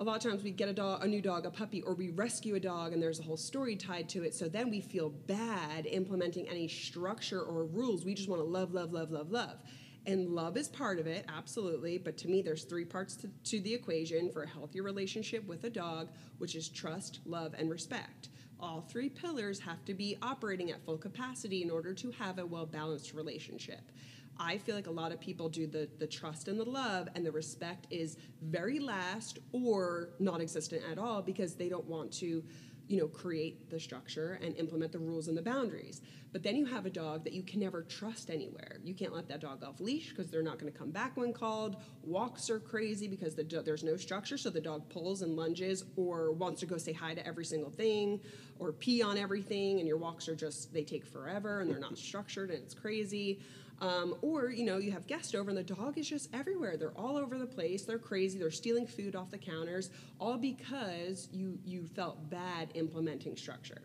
a 0.00 0.04
lot 0.04 0.16
of 0.16 0.30
times 0.30 0.42
we 0.42 0.50
get 0.50 0.68
a 0.68 0.72
dog, 0.72 1.04
a 1.04 1.06
new 1.06 1.20
dog, 1.20 1.46
a 1.46 1.50
puppy, 1.50 1.82
or 1.82 1.94
we 1.94 2.10
rescue 2.10 2.54
a 2.54 2.60
dog, 2.60 2.92
and 2.92 3.02
there's 3.02 3.20
a 3.20 3.22
whole 3.22 3.36
story 3.36 3.76
tied 3.76 4.08
to 4.10 4.24
it. 4.24 4.34
So 4.34 4.48
then 4.48 4.70
we 4.70 4.80
feel 4.80 5.10
bad 5.10 5.86
implementing 5.86 6.48
any 6.48 6.68
structure 6.68 7.40
or 7.40 7.64
rules. 7.64 8.04
We 8.04 8.14
just 8.14 8.28
want 8.28 8.40
to 8.40 8.46
love, 8.46 8.72
love, 8.74 8.92
love, 8.92 9.10
love, 9.10 9.30
love. 9.30 9.58
And 10.04 10.30
love 10.30 10.56
is 10.56 10.68
part 10.68 10.98
of 10.98 11.06
it, 11.06 11.24
absolutely. 11.28 11.98
But 11.98 12.16
to 12.18 12.28
me, 12.28 12.42
there's 12.42 12.64
three 12.64 12.84
parts 12.84 13.14
to, 13.16 13.28
to 13.44 13.60
the 13.60 13.72
equation 13.72 14.30
for 14.32 14.42
a 14.42 14.48
healthy 14.48 14.80
relationship 14.80 15.46
with 15.46 15.62
a 15.64 15.70
dog, 15.70 16.10
which 16.38 16.56
is 16.56 16.68
trust, 16.68 17.20
love, 17.24 17.54
and 17.56 17.70
respect. 17.70 18.30
All 18.58 18.80
three 18.80 19.08
pillars 19.08 19.60
have 19.60 19.84
to 19.84 19.94
be 19.94 20.16
operating 20.22 20.70
at 20.70 20.84
full 20.84 20.98
capacity 20.98 21.62
in 21.62 21.70
order 21.70 21.94
to 21.94 22.10
have 22.12 22.38
a 22.38 22.46
well 22.46 22.66
balanced 22.66 23.12
relationship. 23.14 23.92
I 24.38 24.58
feel 24.58 24.74
like 24.74 24.86
a 24.86 24.92
lot 24.92 25.12
of 25.12 25.20
people 25.20 25.48
do 25.48 25.66
the 25.66 25.88
the 25.98 26.06
trust 26.06 26.48
and 26.48 26.58
the 26.58 26.64
love 26.64 27.08
and 27.14 27.24
the 27.24 27.32
respect 27.32 27.86
is 27.90 28.16
very 28.42 28.78
last 28.80 29.38
or 29.52 30.10
non-existent 30.18 30.82
at 30.90 30.98
all 30.98 31.22
because 31.22 31.54
they 31.54 31.68
don't 31.68 31.86
want 31.86 32.12
to 32.14 32.42
you 32.88 32.98
know 32.98 33.08
create 33.08 33.70
the 33.70 33.78
structure 33.78 34.38
and 34.42 34.56
implement 34.56 34.92
the 34.92 34.98
rules 34.98 35.28
and 35.28 35.36
the 35.36 35.42
boundaries 35.42 36.02
but 36.32 36.42
then 36.42 36.56
you 36.56 36.64
have 36.64 36.86
a 36.86 36.90
dog 36.90 37.24
that 37.24 37.34
you 37.34 37.42
can 37.42 37.60
never 37.60 37.82
trust 37.82 38.30
anywhere. 38.30 38.78
You 38.82 38.94
can't 38.94 39.12
let 39.14 39.28
that 39.28 39.40
dog 39.40 39.62
off 39.62 39.80
leash 39.80 40.10
because 40.10 40.30
they're 40.30 40.42
not 40.42 40.58
going 40.58 40.72
to 40.72 40.78
come 40.78 40.90
back 40.90 41.16
when 41.16 41.32
called. 41.32 41.76
Walks 42.02 42.48
are 42.48 42.58
crazy 42.58 43.06
because 43.06 43.34
the, 43.34 43.44
do- 43.44 43.62
there's 43.62 43.84
no 43.84 43.96
structure 43.96 44.38
so 44.38 44.48
the 44.48 44.60
dog 44.60 44.88
pulls 44.88 45.20
and 45.20 45.36
lunges 45.36 45.84
or 45.96 46.32
wants 46.32 46.60
to 46.60 46.66
go 46.66 46.78
say 46.78 46.92
hi 46.92 47.14
to 47.14 47.26
every 47.26 47.44
single 47.44 47.70
thing 47.70 48.18
or 48.58 48.72
pee 48.72 49.02
on 49.02 49.18
everything 49.18 49.78
and 49.78 49.86
your 49.86 49.98
walks 49.98 50.26
are 50.28 50.34
just 50.34 50.72
they 50.72 50.84
take 50.84 51.04
forever 51.04 51.60
and 51.60 51.70
they're 51.70 51.78
not 51.78 51.98
structured 51.98 52.50
and 52.50 52.62
it's 52.62 52.74
crazy. 52.74 53.40
Um, 53.80 54.14
or 54.22 54.50
you 54.50 54.64
know 54.64 54.78
you 54.78 54.92
have 54.92 55.08
guests 55.08 55.34
over 55.34 55.50
and 55.50 55.58
the 55.58 55.64
dog 55.64 55.98
is 55.98 56.08
just 56.08 56.32
everywhere. 56.32 56.76
They're 56.76 56.96
all 56.96 57.16
over 57.18 57.36
the 57.36 57.46
place. 57.46 57.84
They're 57.84 57.98
crazy. 57.98 58.38
They're 58.38 58.50
stealing 58.50 58.86
food 58.86 59.16
off 59.16 59.30
the 59.30 59.38
counters 59.38 59.90
all 60.18 60.38
because 60.38 61.28
you 61.32 61.58
you 61.64 61.86
felt 61.86 62.30
bad 62.30 62.70
implementing 62.74 63.36
structure 63.36 63.82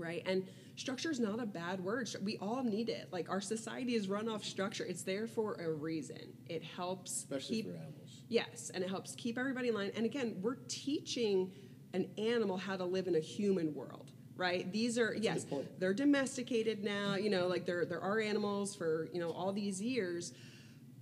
right? 0.00 0.22
And 0.26 0.48
structure 0.80 1.10
is 1.10 1.20
not 1.20 1.38
a 1.40 1.46
bad 1.46 1.78
word. 1.80 2.08
We 2.24 2.38
all 2.38 2.64
need 2.64 2.88
it. 2.88 3.08
Like 3.12 3.28
our 3.28 3.40
society 3.40 3.94
is 3.94 4.08
run 4.08 4.28
off 4.28 4.44
structure. 4.44 4.84
It's 4.84 5.02
there 5.02 5.26
for 5.26 5.54
a 5.54 5.70
reason. 5.70 6.32
It 6.48 6.64
helps 6.64 7.10
Especially 7.18 7.56
keep 7.56 7.66
for 7.66 7.76
animals. 7.76 8.22
yes, 8.28 8.70
and 8.74 8.82
it 8.82 8.88
helps 8.88 9.14
keep 9.14 9.38
everybody 9.38 9.68
in 9.68 9.74
line. 9.74 9.92
And 9.94 10.06
again, 10.06 10.36
we're 10.40 10.56
teaching 10.68 11.52
an 11.92 12.08
animal 12.18 12.56
how 12.56 12.76
to 12.76 12.84
live 12.84 13.06
in 13.06 13.16
a 13.16 13.20
human 13.20 13.74
world. 13.74 14.10
Right? 14.36 14.72
These 14.72 14.98
are 14.98 15.14
yes, 15.14 15.44
they're 15.78 15.92
domesticated 15.92 16.82
now. 16.82 17.16
You 17.16 17.28
know, 17.28 17.46
like 17.46 17.66
there 17.66 17.84
there 17.84 18.00
are 18.00 18.18
animals 18.20 18.74
for 18.74 19.10
you 19.12 19.20
know 19.20 19.30
all 19.32 19.52
these 19.52 19.82
years, 19.82 20.32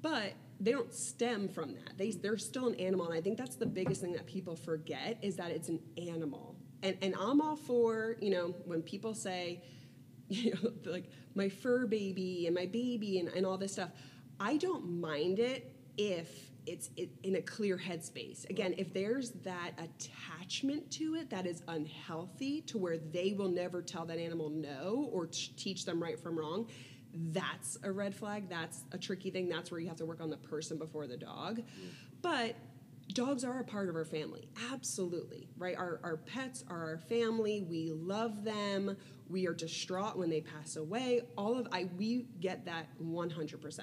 but 0.02 0.32
they 0.58 0.72
don't 0.72 0.92
stem 0.92 1.48
from 1.48 1.74
that. 1.74 1.96
They 1.96 2.10
they're 2.10 2.36
still 2.36 2.66
an 2.66 2.74
animal, 2.74 3.06
and 3.06 3.16
I 3.16 3.20
think 3.20 3.38
that's 3.38 3.54
the 3.54 3.66
biggest 3.66 4.00
thing 4.00 4.12
that 4.14 4.26
people 4.26 4.56
forget 4.56 5.18
is 5.22 5.36
that 5.36 5.52
it's 5.52 5.68
an 5.68 5.78
animal. 5.96 6.56
And 6.82 6.96
and 7.02 7.14
I'm 7.18 7.40
all 7.40 7.56
for 7.56 8.16
you 8.20 8.30
know 8.30 8.54
when 8.64 8.82
people 8.82 9.14
say, 9.14 9.62
you 10.28 10.54
know, 10.54 10.72
like 10.90 11.10
my 11.34 11.48
fur 11.48 11.86
baby 11.86 12.46
and 12.46 12.54
my 12.54 12.66
baby 12.66 13.18
and, 13.18 13.28
and 13.28 13.46
all 13.46 13.56
this 13.56 13.72
stuff. 13.72 13.90
I 14.40 14.56
don't 14.56 15.00
mind 15.00 15.40
it 15.40 15.72
if 15.96 16.50
it's 16.66 16.90
it, 16.96 17.10
in 17.22 17.36
a 17.36 17.42
clear 17.42 17.76
headspace. 17.76 18.48
Again, 18.50 18.74
if 18.76 18.92
there's 18.92 19.30
that 19.42 19.72
attachment 19.78 20.90
to 20.92 21.14
it 21.14 21.30
that 21.30 21.46
is 21.46 21.62
unhealthy 21.66 22.60
to 22.62 22.78
where 22.78 22.98
they 22.98 23.32
will 23.32 23.48
never 23.48 23.82
tell 23.82 24.04
that 24.04 24.18
animal 24.18 24.50
no 24.50 25.08
or 25.12 25.26
t- 25.26 25.52
teach 25.56 25.84
them 25.84 26.00
right 26.00 26.20
from 26.20 26.38
wrong, 26.38 26.68
that's 27.14 27.78
a 27.82 27.90
red 27.90 28.14
flag. 28.14 28.48
That's 28.48 28.84
a 28.92 28.98
tricky 28.98 29.30
thing. 29.30 29.48
That's 29.48 29.70
where 29.70 29.80
you 29.80 29.88
have 29.88 29.96
to 29.96 30.06
work 30.06 30.20
on 30.20 30.30
the 30.30 30.36
person 30.36 30.76
before 30.76 31.06
the 31.06 31.16
dog. 31.16 31.58
Mm. 31.58 31.64
But 32.20 32.56
dogs 33.14 33.44
are 33.44 33.60
a 33.60 33.64
part 33.64 33.88
of 33.88 33.96
our 33.96 34.04
family 34.04 34.48
absolutely 34.72 35.48
right? 35.56 35.76
Our, 35.76 36.00
our 36.02 36.16
pets 36.16 36.64
are 36.68 36.90
our 36.90 36.98
family 36.98 37.62
we 37.62 37.92
love 37.92 38.44
them 38.44 38.96
we 39.28 39.46
are 39.46 39.54
distraught 39.54 40.16
when 40.16 40.30
they 40.30 40.40
pass 40.40 40.76
away 40.76 41.22
all 41.36 41.58
of 41.58 41.68
i 41.72 41.88
we 41.96 42.26
get 42.40 42.64
that 42.66 42.86
100% 43.02 43.80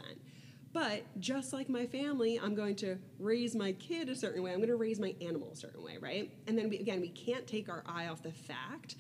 but 0.74 1.04
just 1.20 1.54
like 1.54 1.70
my 1.70 1.86
family 1.86 2.40
i'm 2.42 2.56
going 2.56 2.76
to 2.76 2.98
raise 3.20 3.56
my 3.56 3.72
kid 3.74 4.10
a 4.10 4.16
certain 4.16 4.44
way 4.44 4.52
i'm 4.52 4.58
going 4.58 4.70
to 4.70 4.76
raise 4.76 5.00
my 5.00 5.16
animal 5.22 5.52
a 5.52 5.56
certain 5.56 5.84
way 5.84 5.98
right? 6.00 6.32
And 6.48 6.58
then 6.58 6.70
we, 6.70 6.78
again 6.80 7.02
we 7.02 7.10
can't 7.10 7.48
take 7.48 7.70
our 7.70 7.84
eye 7.86 8.08
off 8.08 8.22
the 8.22 8.32
fact 8.32 8.96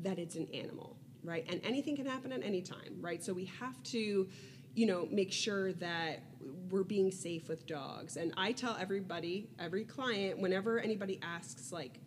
that 0.00 0.18
it's 0.18 0.36
an 0.36 0.48
animal 0.54 0.96
right? 1.24 1.44
And 1.50 1.60
anything 1.64 1.96
can 1.96 2.06
happen 2.06 2.32
at 2.32 2.42
any 2.42 2.62
time 2.62 2.96
right? 3.00 3.22
So 3.22 3.32
we 3.32 3.44
have 3.60 3.82
to 3.84 4.28
you 4.78 4.86
know 4.86 5.08
make 5.10 5.32
sure 5.32 5.72
that 5.72 6.22
we're 6.70 6.84
being 6.84 7.10
safe 7.10 7.48
with 7.48 7.66
dogs. 7.66 8.16
And 8.16 8.32
i 8.36 8.52
tell 8.52 8.76
everybody 8.80 9.48
every 9.58 9.84
client 9.84 10.38
whenever 10.38 10.78
anybody 10.78 11.18
asks 11.20 11.72
like 11.72 11.98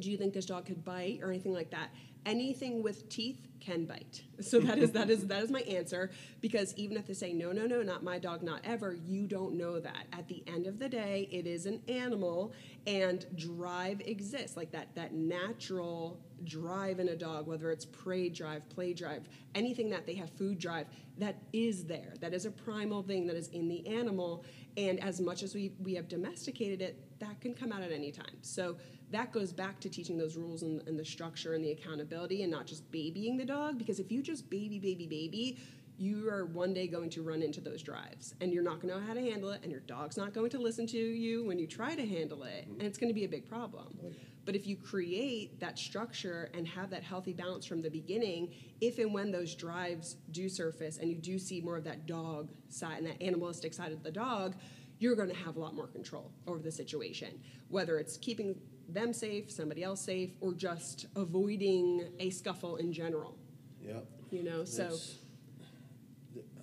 do 0.00 0.10
you 0.10 0.16
think 0.16 0.34
this 0.34 0.46
dog 0.46 0.66
could 0.66 0.84
bite 0.84 1.20
or 1.22 1.30
anything 1.30 1.52
like 1.52 1.70
that 1.70 1.90
anything 2.26 2.82
with 2.82 3.08
teeth 3.08 3.46
can 3.60 3.86
bite. 3.86 4.22
So 4.40 4.60
that 4.60 4.78
is 4.78 4.92
that 4.92 5.10
is 5.10 5.26
that 5.28 5.42
is 5.42 5.50
my 5.50 5.60
answer 5.60 6.10
because 6.40 6.74
even 6.76 6.96
if 6.96 7.06
they 7.06 7.14
say 7.14 7.32
no 7.32 7.52
no 7.52 7.66
no 7.66 7.82
not 7.82 8.02
my 8.02 8.18
dog 8.18 8.42
not 8.42 8.60
ever 8.64 8.92
you 8.92 9.26
don't 9.26 9.54
know 9.54 9.80
that. 9.80 10.06
At 10.12 10.28
the 10.28 10.42
end 10.46 10.66
of 10.66 10.78
the 10.78 10.88
day 10.88 11.28
it 11.30 11.46
is 11.46 11.66
an 11.66 11.80
animal 11.88 12.52
and 12.86 13.24
drive 13.36 14.00
exists. 14.00 14.56
Like 14.56 14.72
that 14.72 14.94
that 14.96 15.14
natural 15.14 16.20
drive 16.42 16.98
in 16.98 17.08
a 17.08 17.16
dog 17.16 17.46
whether 17.46 17.70
it's 17.70 17.86
prey 17.86 18.28
drive 18.28 18.68
play 18.68 18.92
drive 18.92 19.22
anything 19.54 19.88
that 19.88 20.04
they 20.04 20.14
have 20.14 20.28
food 20.30 20.58
drive 20.58 20.86
that 21.18 21.36
is 21.52 21.84
there. 21.84 22.14
That 22.20 22.34
is 22.34 22.44
a 22.44 22.50
primal 22.50 23.02
thing 23.02 23.26
that 23.28 23.36
is 23.36 23.48
in 23.48 23.68
the 23.68 23.86
animal 23.86 24.44
and 24.76 25.02
as 25.02 25.20
much 25.20 25.42
as 25.42 25.54
we 25.54 25.72
we 25.78 25.94
have 25.94 26.08
domesticated 26.08 26.82
it 26.82 27.18
that 27.20 27.40
can 27.40 27.54
come 27.54 27.72
out 27.72 27.82
at 27.82 27.92
any 27.92 28.10
time. 28.10 28.36
So 28.42 28.76
that 29.10 29.32
goes 29.32 29.52
back 29.52 29.78
to 29.80 29.88
teaching 29.88 30.16
those 30.16 30.36
rules 30.36 30.62
and, 30.62 30.86
and, 30.88 30.98
the 30.98 31.04
structure 31.04 31.54
and 31.54 31.64
the 31.64 31.70
accountability 31.70 32.42
and 32.42 32.50
not 32.50 32.66
just 32.66 32.90
babying 32.90 33.36
the 33.36 33.44
dog 33.44 33.78
because 33.78 34.00
if 34.00 34.10
you 34.10 34.22
just 34.22 34.48
baby 34.50 34.78
baby 34.78 35.06
baby 35.06 35.58
you 35.96 36.28
are 36.28 36.46
one 36.46 36.74
day 36.74 36.88
going 36.88 37.08
to 37.08 37.22
run 37.22 37.42
into 37.42 37.60
those 37.60 37.82
drives 37.82 38.34
and 38.40 38.52
you're 38.52 38.64
not 38.64 38.80
going 38.80 38.92
to 38.92 39.00
know 39.00 39.06
how 39.06 39.14
to 39.14 39.20
handle 39.20 39.50
it 39.50 39.60
and 39.62 39.70
your 39.70 39.80
dog's 39.82 40.16
not 40.16 40.32
going 40.32 40.50
to 40.50 40.58
listen 40.58 40.86
to 40.86 40.98
you 40.98 41.44
when 41.44 41.58
you 41.58 41.66
try 41.66 41.94
to 41.94 42.04
handle 42.04 42.42
it 42.42 42.62
mm-hmm. 42.62 42.72
and 42.72 42.82
it's 42.82 42.98
going 42.98 43.08
to 43.08 43.14
be 43.14 43.24
a 43.24 43.28
big 43.28 43.48
problem. 43.48 43.96
Oh, 44.04 44.12
but 44.44 44.54
if 44.54 44.66
you 44.66 44.76
create 44.76 45.58
that 45.60 45.78
structure 45.78 46.50
and 46.52 46.66
have 46.66 46.90
that 46.90 47.02
healthy 47.02 47.32
balance 47.32 47.64
from 47.64 47.80
the 47.80 47.90
beginning 47.90 48.52
if 48.80 48.98
and 48.98 49.14
when 49.14 49.30
those 49.30 49.54
drives 49.54 50.16
do 50.32 50.48
surface 50.48 50.98
and 50.98 51.10
you 51.10 51.16
do 51.16 51.38
see 51.38 51.60
more 51.60 51.76
of 51.76 51.84
that 51.84 52.06
dog 52.06 52.50
side 52.68 52.98
and 52.98 53.06
that 53.06 53.22
animalistic 53.22 53.72
side 53.72 53.92
of 53.92 54.02
the 54.02 54.10
dog 54.10 54.56
you're 54.98 55.16
going 55.16 55.28
to 55.28 55.34
have 55.34 55.56
a 55.56 55.60
lot 55.60 55.74
more 55.74 55.86
control 55.86 56.32
over 56.46 56.58
the 56.58 56.72
situation 56.72 57.40
whether 57.68 57.98
it's 57.98 58.16
keeping 58.16 58.56
them 58.88 59.12
safe, 59.12 59.50
somebody 59.50 59.82
else 59.82 60.00
safe, 60.00 60.30
or 60.40 60.52
just 60.52 61.06
avoiding 61.16 62.08
a 62.18 62.30
scuffle 62.30 62.76
in 62.76 62.92
general. 62.92 63.36
Yeah. 63.80 64.00
You 64.30 64.42
know, 64.42 64.64
so. 64.64 64.96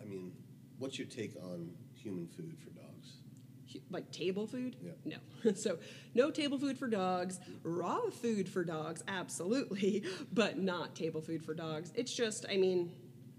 I 0.01 0.05
mean, 0.05 0.33
what's 0.79 0.97
your 0.97 1.07
take 1.07 1.35
on 1.41 1.71
human 1.93 2.27
food 2.27 2.57
for 2.63 2.69
dogs? 2.71 3.17
Like 3.89 4.11
table 4.11 4.47
food? 4.47 4.75
Yeah. 4.81 4.91
No. 5.05 5.53
so, 5.55 5.77
no 6.13 6.31
table 6.31 6.57
food 6.57 6.77
for 6.77 6.87
dogs. 6.87 7.39
Raw 7.63 8.09
food 8.09 8.49
for 8.49 8.63
dogs, 8.63 9.03
absolutely, 9.07 10.03
but 10.33 10.57
not 10.57 10.95
table 10.95 11.21
food 11.21 11.43
for 11.43 11.53
dogs. 11.53 11.93
It's 11.95 12.13
just, 12.13 12.45
I 12.49 12.57
mean, 12.57 12.91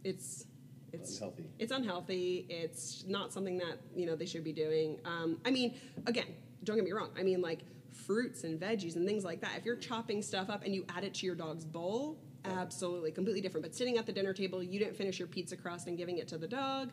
it's. 0.04 0.46
It's 0.94 1.16
Unhealthy. 1.16 1.44
It's 1.58 1.72
unhealthy. 1.72 2.46
It's 2.50 3.04
not 3.08 3.32
something 3.32 3.56
that 3.56 3.78
you 3.96 4.04
know 4.04 4.14
they 4.14 4.26
should 4.26 4.44
be 4.44 4.52
doing. 4.52 5.00
Um, 5.06 5.38
I 5.42 5.50
mean, 5.50 5.74
again, 6.06 6.26
don't 6.64 6.76
get 6.76 6.84
me 6.84 6.92
wrong. 6.92 7.08
I 7.18 7.22
mean, 7.22 7.40
like 7.40 7.60
fruits 7.92 8.44
and 8.44 8.60
veggies 8.60 8.96
and 8.96 9.06
things 9.06 9.24
like 9.24 9.40
that. 9.40 9.52
If 9.56 9.64
you're 9.64 9.76
chopping 9.76 10.22
stuff 10.22 10.50
up 10.50 10.64
and 10.64 10.74
you 10.74 10.84
add 10.94 11.04
it 11.04 11.14
to 11.14 11.26
your 11.26 11.34
dog's 11.34 11.64
bowl, 11.64 12.18
absolutely, 12.44 13.12
completely 13.12 13.40
different. 13.40 13.64
But 13.64 13.74
sitting 13.74 13.98
at 13.98 14.06
the 14.06 14.12
dinner 14.12 14.32
table, 14.32 14.62
you 14.62 14.78
didn't 14.78 14.96
finish 14.96 15.18
your 15.18 15.28
pizza 15.28 15.56
crust 15.56 15.86
and 15.86 15.96
giving 15.96 16.18
it 16.18 16.28
to 16.28 16.38
the 16.38 16.48
dog. 16.48 16.92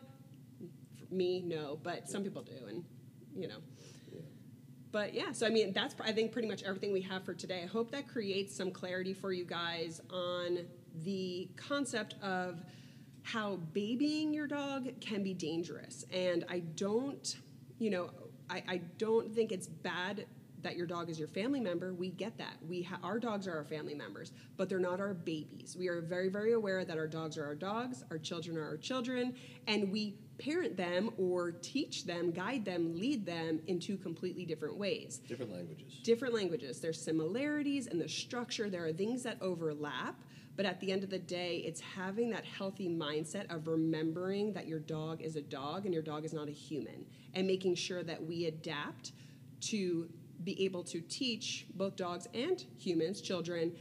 For 0.98 1.14
me, 1.14 1.42
no, 1.44 1.78
but 1.82 2.08
some 2.08 2.22
people 2.22 2.42
do, 2.42 2.66
and 2.68 2.84
you 3.34 3.48
know. 3.48 3.58
But 4.92 5.14
yeah, 5.14 5.32
so 5.32 5.46
I 5.46 5.50
mean, 5.50 5.72
that's 5.72 5.94
I 6.00 6.12
think 6.12 6.32
pretty 6.32 6.48
much 6.48 6.62
everything 6.62 6.92
we 6.92 7.02
have 7.02 7.24
for 7.24 7.34
today. 7.34 7.62
I 7.62 7.66
hope 7.66 7.92
that 7.92 8.08
creates 8.08 8.56
some 8.56 8.70
clarity 8.70 9.14
for 9.14 9.32
you 9.32 9.44
guys 9.44 10.00
on 10.10 10.58
the 11.04 11.48
concept 11.56 12.14
of 12.22 12.60
how 13.22 13.56
babying 13.72 14.34
your 14.34 14.46
dog 14.46 14.88
can 15.00 15.22
be 15.22 15.34
dangerous. 15.34 16.04
And 16.12 16.44
I 16.48 16.60
don't, 16.60 17.36
you 17.78 17.90
know, 17.90 18.10
I, 18.48 18.62
I 18.68 18.76
don't 18.98 19.32
think 19.32 19.52
it's 19.52 19.68
bad 19.68 20.26
that 20.62 20.76
your 20.76 20.86
dog 20.86 21.08
is 21.10 21.18
your 21.18 21.28
family 21.28 21.60
member. 21.60 21.94
We 21.94 22.10
get 22.10 22.36
that. 22.38 22.56
We 22.68 22.82
ha- 22.82 22.98
our 23.02 23.18
dogs 23.18 23.46
are 23.48 23.56
our 23.56 23.64
family 23.64 23.94
members, 23.94 24.32
but 24.56 24.68
they're 24.68 24.78
not 24.78 25.00
our 25.00 25.14
babies. 25.14 25.76
We 25.78 25.88
are 25.88 26.00
very, 26.00 26.28
very 26.28 26.52
aware 26.52 26.84
that 26.84 26.98
our 26.98 27.06
dogs 27.06 27.38
are 27.38 27.44
our 27.44 27.54
dogs, 27.54 28.04
our 28.10 28.18
children 28.18 28.56
are 28.58 28.64
our 28.64 28.76
children, 28.76 29.34
and 29.66 29.90
we 29.90 30.16
parent 30.38 30.76
them 30.76 31.10
or 31.18 31.50
teach 31.52 32.04
them, 32.06 32.30
guide 32.30 32.64
them, 32.64 32.94
lead 32.98 33.26
them 33.26 33.60
in 33.66 33.78
two 33.78 33.96
completely 33.98 34.44
different 34.46 34.76
ways 34.76 35.18
Different 35.28 35.52
languages. 35.52 36.00
different 36.02 36.34
languages. 36.34 36.80
There's 36.80 37.00
similarities 37.00 37.86
in 37.88 37.98
the 37.98 38.08
structure. 38.08 38.70
There 38.70 38.86
are 38.86 38.92
things 38.92 39.22
that 39.24 39.36
overlap, 39.42 40.14
but 40.56 40.64
at 40.66 40.80
the 40.80 40.92
end 40.92 41.04
of 41.04 41.10
the 41.10 41.18
day, 41.18 41.58
it's 41.66 41.80
having 41.80 42.30
that 42.30 42.44
healthy 42.46 42.88
mindset 42.88 43.54
of 43.54 43.66
remembering 43.66 44.52
that 44.54 44.66
your 44.66 44.78
dog 44.80 45.20
is 45.22 45.36
a 45.36 45.42
dog 45.42 45.84
and 45.84 45.92
your 45.92 46.02
dog 46.02 46.24
is 46.24 46.32
not 46.32 46.48
a 46.48 46.52
human, 46.52 47.04
and 47.34 47.46
making 47.46 47.74
sure 47.74 48.02
that 48.02 48.22
we 48.24 48.46
adapt 48.46 49.12
to 49.60 50.08
be 50.44 50.64
able 50.64 50.82
to 50.84 51.00
teach 51.02 51.66
both 51.74 51.96
dogs 51.96 52.26
and 52.34 52.64
humans, 52.78 53.20
children, 53.20 53.72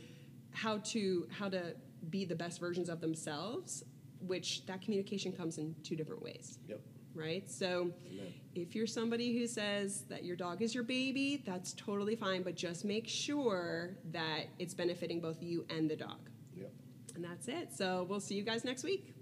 how 0.52 0.78
to 0.80 1.28
how 1.32 1.50
to 1.50 1.76
be 2.10 2.26
the 2.26 2.36
best 2.36 2.60
versions 2.60 2.90
of 2.90 3.02
themselves. 3.02 3.84
Which 4.22 4.66
that 4.66 4.82
communication 4.82 5.32
comes 5.32 5.58
in 5.60 5.76
two 5.82 5.96
different 5.96 6.22
ways 6.22 6.60
Yep. 6.68 6.82
right? 7.14 7.50
So 7.50 7.92
Amen. 8.12 8.34
if 8.54 8.76
you're 8.76 8.86
somebody 8.88 9.38
who 9.38 9.48
says 9.48 10.04
that 10.10 10.26
your 10.26 10.36
dog 10.36 10.62
is 10.62 10.76
your 10.76 10.84
baby, 10.84 11.42
that's 11.46 11.72
totally 11.74 12.18
fine, 12.18 12.44
but 12.44 12.56
just 12.56 12.84
make 12.84 13.08
sure 13.08 13.92
that 14.12 14.48
it's 14.60 14.74
benefiting 14.74 15.22
both 15.22 15.42
you 15.42 15.66
and 15.70 15.90
the 15.90 15.96
dog. 15.96 16.30
Yep. 16.54 16.72
And 17.16 17.24
that's 17.24 17.48
it. 17.48 17.72
So 17.74 18.06
we'll 18.10 18.20
see 18.20 18.36
you 18.36 18.44
guys 18.44 18.66
next 18.66 18.84
week. 18.84 19.14